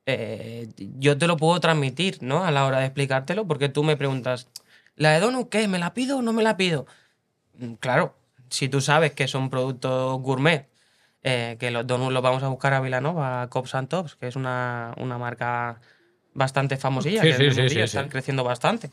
[0.06, 2.44] eh, yo te lo puedo transmitir, ¿no?
[2.44, 4.48] A la hora de explicártelo, porque tú me preguntas,
[4.96, 5.68] ¿la de Donut qué?
[5.68, 6.86] ¿Me la pido o no me la pido?
[7.58, 8.16] Mm, Claro,
[8.50, 10.66] si tú sabes que son productos gourmet,
[11.28, 14.28] eh, que los donuts los vamos a buscar a Vilanova, a Cops and Tops, que
[14.28, 15.80] es una, una marca
[16.34, 18.90] bastante famosilla, Sí, que sí, sí, están creciendo bastante.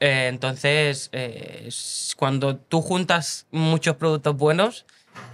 [0.00, 1.68] Eh, entonces, eh,
[2.16, 4.86] cuando tú juntas muchos productos buenos,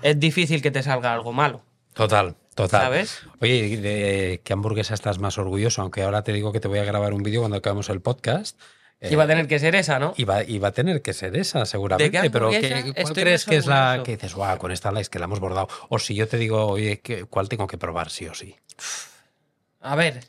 [0.02, 1.62] es difícil que te salga algo malo.
[1.94, 2.82] Total, total.
[2.82, 3.22] ¿Sabes?
[3.40, 5.82] Oye, ¿y ¿de qué hamburguesa estás más orgulloso?
[5.82, 8.58] Aunque ahora te digo que te voy a grabar un vídeo cuando acabemos el podcast.
[9.00, 10.12] Eh, va a tener que ser esa, ¿no?
[10.16, 12.10] Y va a tener que ser esa, seguramente.
[12.20, 15.00] qué pero ¿qué- hamburguesa ¿cuál crees que es la que dices, guau, con esta la
[15.00, 15.68] es que la hemos bordado?
[15.88, 18.56] O si yo te digo, oye, ¿qué- ¿cuál tengo que probar sí o sí?
[19.80, 20.24] A ver,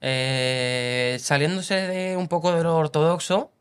[0.00, 3.52] eh, saliéndose de un poco de lo ortodoxo,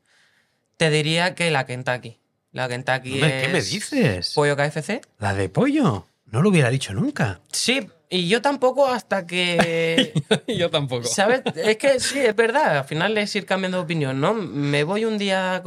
[0.78, 2.20] te diría que la Kentucky.
[2.52, 4.34] La Kentucky ¿Qué me es dices?
[4.34, 5.02] pollo KFC.
[5.20, 6.08] La de pollo.
[6.26, 7.41] No lo hubiera dicho nunca.
[7.52, 10.13] Sí, y yo tampoco hasta que...
[10.48, 11.04] yo tampoco.
[11.06, 11.41] ¿Sabes?
[11.56, 12.80] Es que sí, es verdad.
[12.80, 14.34] Al final es ir cambiando de opinión, ¿no?
[14.34, 15.62] Me voy un día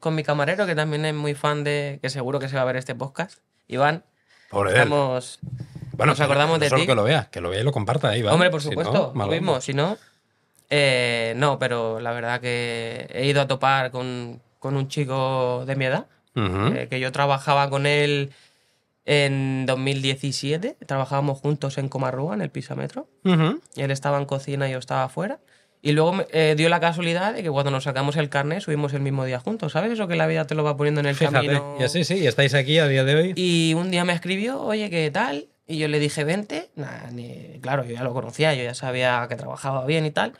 [0.00, 1.98] con, mi camarero, que también es muy fan de.
[2.02, 3.38] que seguro que se va a ver este podcast.
[3.68, 4.04] Iván,
[4.50, 4.76] Pobre él.
[4.76, 5.38] estamos.
[5.96, 6.86] Bueno, nos acordamos no de ti.
[6.86, 8.34] que lo vea, que lo vea y lo comparta ahí, ¿vale?
[8.34, 9.60] Hombre, por Si supuesto, no, lo mismo.
[9.60, 9.96] Si no.
[10.70, 15.76] eh, no, pero la verdad que he ido a topar con, con un chico de
[15.76, 18.32] mi edad, eh, que yo trabajaba con él
[19.06, 20.76] en 2017.
[20.86, 23.08] Trabajábamos juntos en Comarrúa, en el Pisametro.
[23.74, 25.38] Y él estaba en cocina y yo estaba afuera.
[25.82, 29.00] Y luego eh, dio la casualidad de que cuando nos sacamos el carnet subimos el
[29.02, 29.72] mismo día juntos.
[29.72, 31.76] ¿Sabes eso que la vida te lo va poniendo en el Fíjate, camino?
[31.78, 33.32] y así sí, estáis aquí a día de hoy.
[33.36, 35.48] Y un día me escribió, oye, ¿qué tal?
[35.66, 36.70] Y yo le dije, vente.
[36.76, 40.32] Nah, ni- claro, yo ya lo conocía, yo ya sabía que trabajaba bien y tal.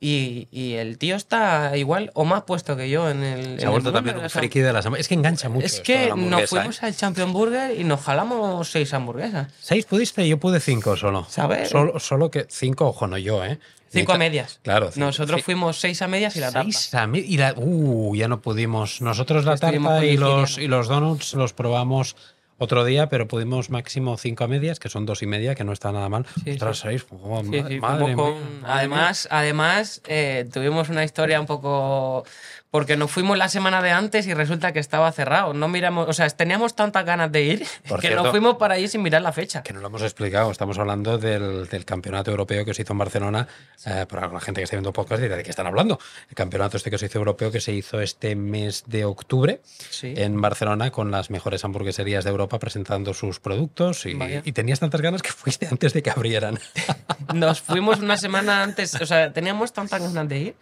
[0.00, 3.58] Y, y el tío está igual o más puesto que yo en el.
[3.58, 5.04] Se ha el vuelto también un friki de las hamburguesas.
[5.06, 5.66] Es que engancha mucho.
[5.66, 6.86] Es que nos fuimos ¿eh?
[6.86, 9.48] al Champion Burger y nos jalamos seis hamburguesas.
[9.60, 10.26] ¿Seis pudiste?
[10.28, 11.26] Yo pude cinco solo.
[11.28, 11.70] ¿Sabes?
[11.70, 13.58] Solo, solo que cinco, ojo, no yo, ¿eh?
[13.90, 14.60] Cinco a medias.
[14.62, 14.90] Claro.
[14.92, 16.64] cinco- Nosotros fuimos seis a medias y la tapa.
[16.70, 19.00] seis a mi- y la, uh, ya no pudimos.
[19.00, 22.14] Nosotros la tarta y los, y los donuts los probamos
[22.58, 25.72] otro día, pero pudimos máximo cinco a medias, que son dos y media, que no
[25.72, 26.26] está nada mal.
[26.46, 31.46] Ostras, seis, oh, Sí, madre sí, madre mía, además, además eh, tuvimos una historia un
[31.46, 32.24] poco
[32.70, 35.54] porque nos fuimos la semana de antes y resulta que estaba cerrado.
[35.54, 38.74] No miramos, o sea, teníamos tantas ganas de ir Por que cierto- nos fuimos para
[38.74, 39.62] allí sin mirar la fecha.
[39.62, 42.98] Que no lo hemos explicado, estamos hablando del, del campeonato europeo que se hizo en
[42.98, 43.48] Barcelona.
[43.86, 45.98] Eh, para la gente que está viendo podcast dirá de qué están hablando.
[46.28, 50.12] El campeonato este que se hizo europeo que se hizo este mes de octubre Sí.
[50.16, 55.00] en Barcelona con las mejores hamburgueserías de Europa presentando sus productos y, y tenías tantas
[55.00, 56.58] ganas que fuiste antes de que abrieran.
[57.34, 60.54] Nos fuimos una semana antes, o sea, teníamos tantas ganas de ir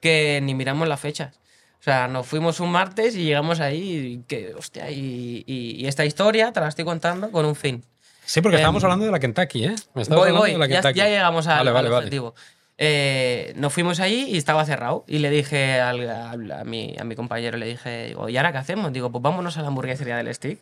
[0.00, 1.38] que ni miramos las fechas.
[1.84, 3.82] O sea, nos fuimos un martes y llegamos ahí
[4.22, 7.84] y que, hostia, y, y- y esta historia te la estoy contando con un fin.
[8.24, 9.74] Sí, porque Em, estábamos hablando de la Kentucky, ¿eh?
[9.92, 12.04] Me Voy, voy, de la ya, ya llegamos al, Vale, vale, al vale.
[12.06, 12.34] objetivo.
[12.78, 15.04] Eh, nos fuimos allí y estaba cerrado.
[15.06, 18.50] Y le dije al- al- a, mi, a mi compañero, le dije, digo, ¿y ahora
[18.52, 18.90] qué hacemos?
[18.90, 20.58] Digo, pues vámonos a la hamburguesería del Stick.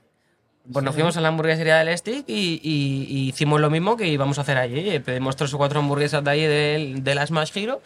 [0.72, 4.08] Pues nos fuimos a la hamburguesería del Stick y, y- y hicimos lo mismo que
[4.08, 4.98] íbamos a hacer allí.
[4.98, 7.80] Pedimos tres o cuatro hamburguesas de ahí del- de, la Smash Hero.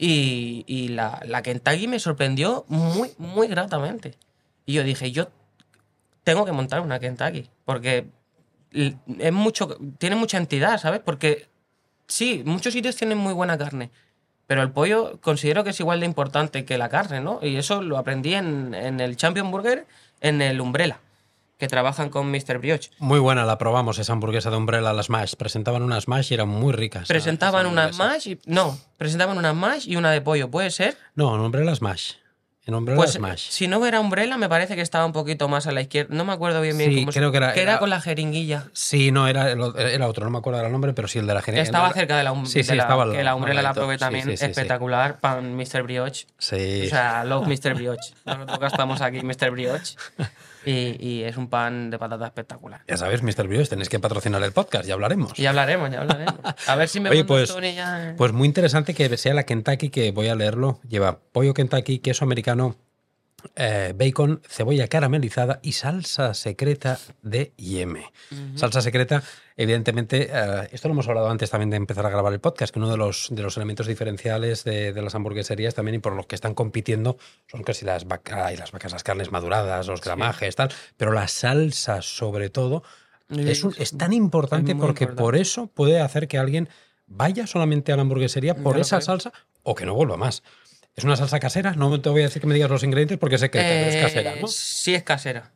[0.00, 4.14] Y, la, la Kentucky me sorprendió muy, muy gratamente.
[4.64, 5.28] Y yo dije, yo
[6.22, 7.48] tengo que montar una Kentucky.
[7.64, 8.06] Porque
[8.72, 11.00] es mucho, tiene mucha entidad, ¿sabes?
[11.00, 11.48] Porque
[12.06, 13.90] sí, muchos sitios tienen muy buena carne.
[14.46, 17.40] Pero el pollo considero que es igual de importante que la carne, ¿no?
[17.42, 19.86] Y eso lo aprendí en, en el Champion Burger,
[20.20, 21.00] en el Umbrella,
[21.58, 22.58] que trabajan con Mr.
[22.58, 22.90] Brioche.
[22.98, 25.34] Muy buena, la probamos, esa hamburguesa de Umbrella, la Smash.
[25.34, 27.08] Presentaban una Smash y eran muy ricas.
[27.08, 28.08] Presentaban una hamburguesa.
[28.14, 28.40] mash y.
[28.46, 30.96] No, presentaban una mash y una de pollo, ¿puede ser?
[31.14, 32.12] No, en Umbrella Smash.
[32.64, 33.48] En Umbrella Pues Smash.
[33.48, 36.14] si no era Umbrella, me parece que estaba un poquito más a la izquierda.
[36.14, 38.66] No me acuerdo bien bien Sí, cómo se- creo que era- era- con la jeringuilla.
[38.74, 41.32] Sí, no, era, el era otro, no me acuerdo del nombre, pero sí el de
[41.32, 41.62] la gerencia.
[41.62, 43.96] Estaba cerca de la, um- Sí, sí, de la- estaba que la Umbrella la probé
[43.96, 44.28] también.
[44.28, 45.18] espectacular.
[45.18, 45.82] Pan Mr.
[45.82, 46.26] Brioche.
[46.36, 46.82] Sí.
[46.86, 47.74] O sea, love Mr.
[47.74, 48.12] Brioche.
[48.26, 49.50] Nosotros gastamos aquí Mr.
[49.50, 49.96] Brioche.
[50.66, 52.82] Y, y es un pan de patata espectacular.
[52.88, 53.46] Ya sabes, Mr.
[53.46, 55.32] Brioche, tenéis que patrocinar el podcast, ya hablaremos.
[55.34, 56.34] Ya hablaremos, ya hablaremos.
[56.66, 59.90] A ver si me Oye, pues, Tony ya- pues muy interesante que sea la Kentucky,
[59.90, 60.80] que voy a leerlo.
[60.88, 62.76] Lleva pollo Kentucky, queso americano,
[63.56, 68.12] eh, bacon, cebolla caramelizada y salsa secreta de yeme.
[68.56, 69.22] Salsa secreta,
[69.56, 72.78] evidentemente, eh, esto lo hemos hablado antes también de empezar a grabar el podcast, que
[72.78, 76.26] uno de los, de los elementos diferenciales de, de las hamburgueserías también y por los
[76.26, 80.70] que están compitiendo son casi las vacas, las vacas, las carnes maduradas, los gramajes, tal,
[80.96, 82.82] pero la salsa sobre todo
[83.30, 85.22] es, un- es tan importante Es porque importante.
[85.22, 86.68] por eso puede hacer que alguien
[87.06, 90.42] vaya solamente a la hamburguesería por Ya esa salsa o que no vuelva más.
[90.98, 91.74] ¿Es una salsa casera?
[91.74, 94.02] No te voy a decir que me digas los ingredientes porque sé que pero es
[94.02, 94.48] casera, Eh, ¿no?
[94.48, 95.52] Sí es casera.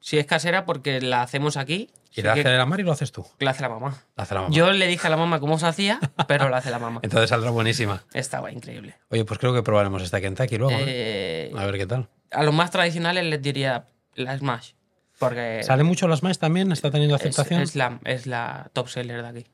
[0.00, 1.90] Sí es casera porque la hacemos aquí.
[2.12, 3.24] Y la hace la mar y lo haces tú.
[3.38, 3.96] la hace la mamá.
[4.16, 4.52] La hace la mamá.
[4.54, 7.00] Yo le dije a la mamá cómo se hacía, pero la hace la mamá.
[7.04, 8.04] Entonces saldrá buenísima.
[8.12, 8.96] Estaba increíble.
[9.10, 10.72] Oye, pues creo que probaremos esta Kentucky luego.
[10.76, 10.84] ¿eh?
[10.86, 12.08] Eh, A ver qué tal.
[12.32, 14.72] a los más tradicionales les diría la Smash.
[15.20, 16.72] Porque ¿Sale mucho las más también?
[16.72, 17.60] ¿Está teniendo es, aceptación?
[17.62, 19.46] es la, es la top seller de aquí.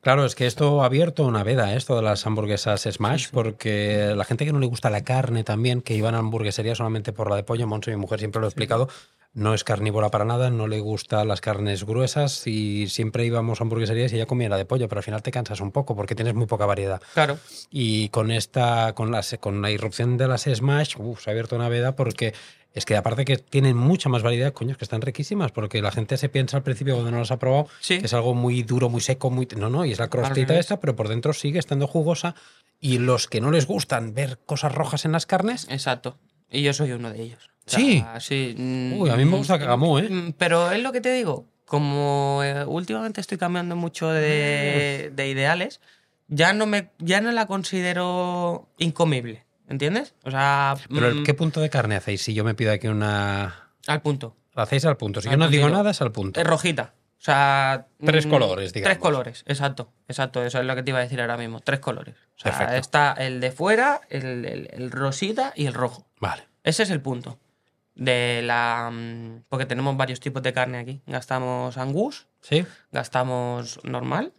[0.00, 1.76] Claro, es que esto ha abierto una veda, ¿eh?
[1.76, 5.82] esto de las hamburguesas Smash, porque la gente que no le gusta la carne también,
[5.82, 8.48] que iban a hamburguesería solamente por la de pollo, Monse, mi mujer siempre lo he
[8.48, 8.88] explicado,
[9.34, 13.64] no es carnívora para nada, no le gustan las carnes gruesas y siempre íbamos a
[13.64, 16.14] hamburgueserías y ella comía la de pollo, pero al final te cansas un poco porque
[16.14, 17.02] tienes muy poca variedad.
[17.14, 17.38] Claro.
[17.70, 21.56] Y con esta, con la, con la irrupción de las Smash, uf, se ha abierto
[21.56, 22.34] una veda porque
[22.74, 26.16] es que aparte que tienen mucha más variedad, coño, que están riquísimas, porque la gente
[26.16, 27.98] se piensa al principio cuando no las ha probado Sí.
[27.98, 29.48] que es algo muy duro, muy seco, muy...
[29.56, 32.34] No, no, y es la crostita esta, pero por dentro sigue estando jugosa.
[32.80, 36.18] Y los que no les gustan ver cosas rojas en las carnes, Exacto.
[36.50, 37.50] Y yo soy uno de ellos.
[37.66, 37.98] O Sí.
[37.98, 38.54] sea, sí.
[38.56, 40.08] mm, Uy, a mí me gusta mm, Cagamó, ¿eh?
[40.08, 41.46] mm, Pero es lo que te digo.
[41.66, 45.80] Como eh, últimamente estoy cambiando mucho de, de ideales,
[46.28, 49.44] ya no, me, ya no la considero incomible.
[49.68, 50.14] ¿Entiendes?
[50.24, 52.22] O sea, pero mm, ¿qué punto de carne hacéis?
[52.22, 53.70] Si yo me pido aquí una...
[53.86, 54.36] al punto.
[54.54, 55.20] La hacéis al punto.
[55.20, 56.40] Si Al yo no digo nada, es al punto.
[56.40, 56.94] Es rojita.
[57.18, 57.86] O sea.
[58.04, 58.96] Tres mm, colores, digamos.
[58.96, 59.92] Tres colores, exacto.
[60.08, 61.60] Exacto, eso es lo que te iba a decir ahora mismo.
[61.60, 62.14] Tres colores.
[62.36, 62.74] O sea, Perfecto.
[62.76, 66.06] está el de fuera, el, el- el rosita y el rojo.
[66.20, 66.44] Vale.
[66.64, 67.38] Ese es el punto.
[67.94, 68.90] De la.
[68.92, 71.02] mm, Porque tenemos varios tipos de carne aquí.
[71.06, 72.64] Gastamos angus, ¿Sí?
[72.92, 74.32] gastamos normal,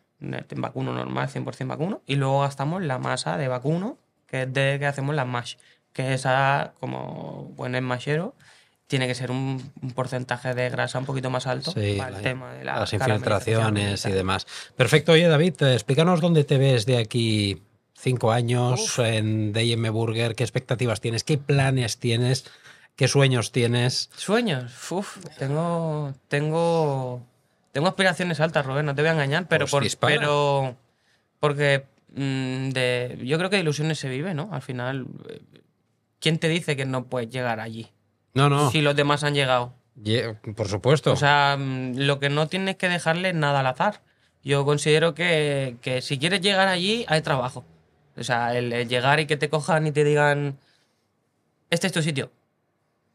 [0.55, 3.97] vacuno normal, 100% vacuno, y luego gastamos la masa de vacuno,
[4.29, 5.55] que es de que hacemos las mash.
[5.93, 8.35] Que esa, como buen esmachero,
[8.87, 12.23] tiene que ser un, un porcentaje de grasa un poquito más alto Sí, para el
[12.23, 14.47] tema de la las infiltraciones y demás.
[14.75, 15.11] Perfecto.
[15.13, 17.61] Oye, David, eh, explícanos dónde te ves de aquí
[17.95, 22.45] cinco años en DM Burger, qué expectativas tienes, qué planes tienes,
[22.95, 24.09] qué sueños tienes.
[24.15, 27.21] Sueños, Uf, tengo, tengo,
[27.73, 30.75] tengo aspiraciones altas, Rubén, no te voy a engañar, pero, Pues por- pero
[31.39, 34.49] porque de, yo creo que de ilusiones se vive, ¿no?
[34.51, 35.41] Al final, eh,
[36.19, 37.89] ¿quién te dice que no puedes llegar allí?
[38.33, 38.71] No, no.
[38.71, 39.73] Si los demás han llegado.
[40.55, 41.11] por supuesto.
[41.11, 44.01] O sea, mm, lo que no tienes que dejarle nada al azar.
[44.43, 47.65] Yo considero que, si quieres llegar allí, hay trabajo.
[48.15, 50.57] O sea, el, llegar y que te cojan y te digan,
[51.69, 52.31] este es tu sitio.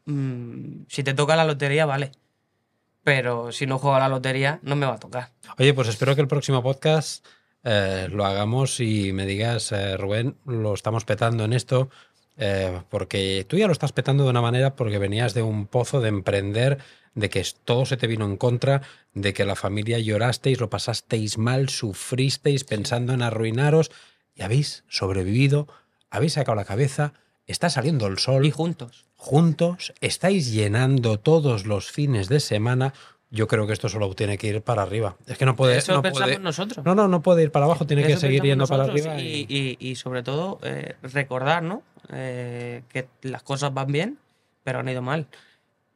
[0.05, 2.11] Mm, si te toca la lotería, vale.
[3.03, 5.31] Pero si no juego a la lotería, no me va a tocar.
[5.57, 7.25] Oye, pues espero que el próximo podcast
[7.65, 11.89] eh, lo hagamos y me digas, eh, Rubén, lo estamos petando en esto.
[12.37, 15.99] Eh, porque tú ya lo estás petando de una manera porque venías de un pozo
[15.99, 16.77] de emprender,
[17.15, 18.81] de que todo se te vino en contra,
[19.13, 23.89] de que la familia llorasteis, lo pasasteis mal, sufristeis pensando en arruinaros
[24.35, 25.67] y habéis sobrevivido,
[26.11, 27.13] habéis sacado la cabeza,
[27.47, 28.45] está saliendo el sol.
[28.45, 29.05] Y juntos.
[29.15, 32.93] Juntos, estáis llenando todos los fines de semana
[33.35, 35.17] yo creo que esto solo tiene que ir para arriba.
[35.27, 35.77] Es que no puede.
[35.77, 36.85] Eso no pensamos nosotros.
[36.85, 39.19] No, no, no puede ir para abajo, tiene que seguir yendo para arriba.
[39.19, 41.83] Y, sobre todo, eh, recordar, ¿no?
[42.11, 44.17] Eh, que las cosas van bien,
[44.63, 45.27] pero han ido mal.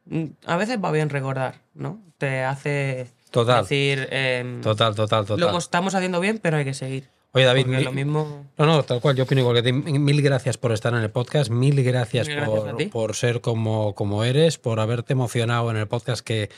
[0.05, 1.99] Mm, a veces va bien recordar, ¿no?
[2.17, 4.07] Te hace total, decir.
[4.11, 5.51] Em, total, total, total.
[5.51, 7.09] Lo estamos haciendo bien, pero hay que seguir.
[7.31, 8.47] Oye, David, lo mismo...
[8.57, 9.71] no, no, tal cual, yo opino igual que ti.
[9.71, 14.57] Mil gracias por estar en el podcast, mil gracias, por, por, ser como, como eres,
[14.57, 16.49] por haberte emocionado en el podcast que,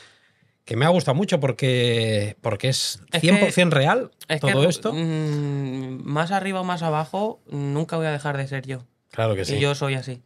[0.64, 4.10] que me ha gustado mucho porque, porque es 100% real
[4.40, 4.92] todo esto.
[4.92, 8.84] Mm, más arriba o más abajo, nunca voy a dejar de ser yo.
[9.10, 9.56] Claro que sí.
[9.56, 10.22] Y yo soy así.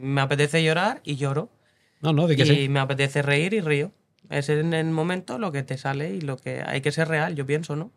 [0.00, 1.50] Me apetece llorar y lloro.
[2.00, 3.92] No, no, de que y me apetece reír y río.
[4.30, 7.34] Es en el momento lo que te sale y lo que hay que ser real,
[7.34, 7.90] yo pienso, ¿no?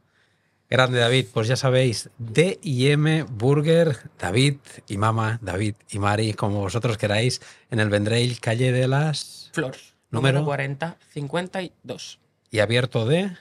[0.70, 4.56] Grande David, pues ya sabéis, D y M Burger, David
[4.88, 9.93] y Mama, David y Mari, como vosotros queráis, en el Vendrell, calle de las Flores.
[10.14, 12.20] Número 40, 52.
[12.52, 13.32] ¿Y abierto de?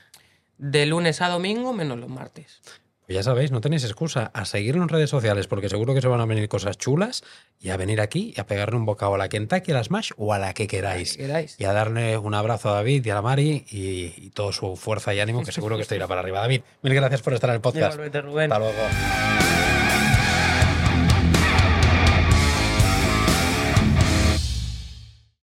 [0.59, 2.61] De lunes a domingo, menos los martes.
[3.07, 6.09] Pues ya sabéis, no tenéis excusa a seguirlo en redes sociales porque seguro que se
[6.09, 7.25] van a venir cosas chulas
[7.61, 10.13] y a venir aquí y a pegarle un bocado a la Kentucky, a la Smash
[10.17, 11.19] o a la que queráis.
[11.59, 14.77] Y a darle un abrazo a David y a la Mari y, y toda su
[14.77, 16.41] fuerza y ánimo que seguro que esto irá para arriba.
[16.41, 17.99] David, mil gracias por estar en el podcast.
[17.99, 18.53] Rubén.
[18.53, 19.82] Hasta luego.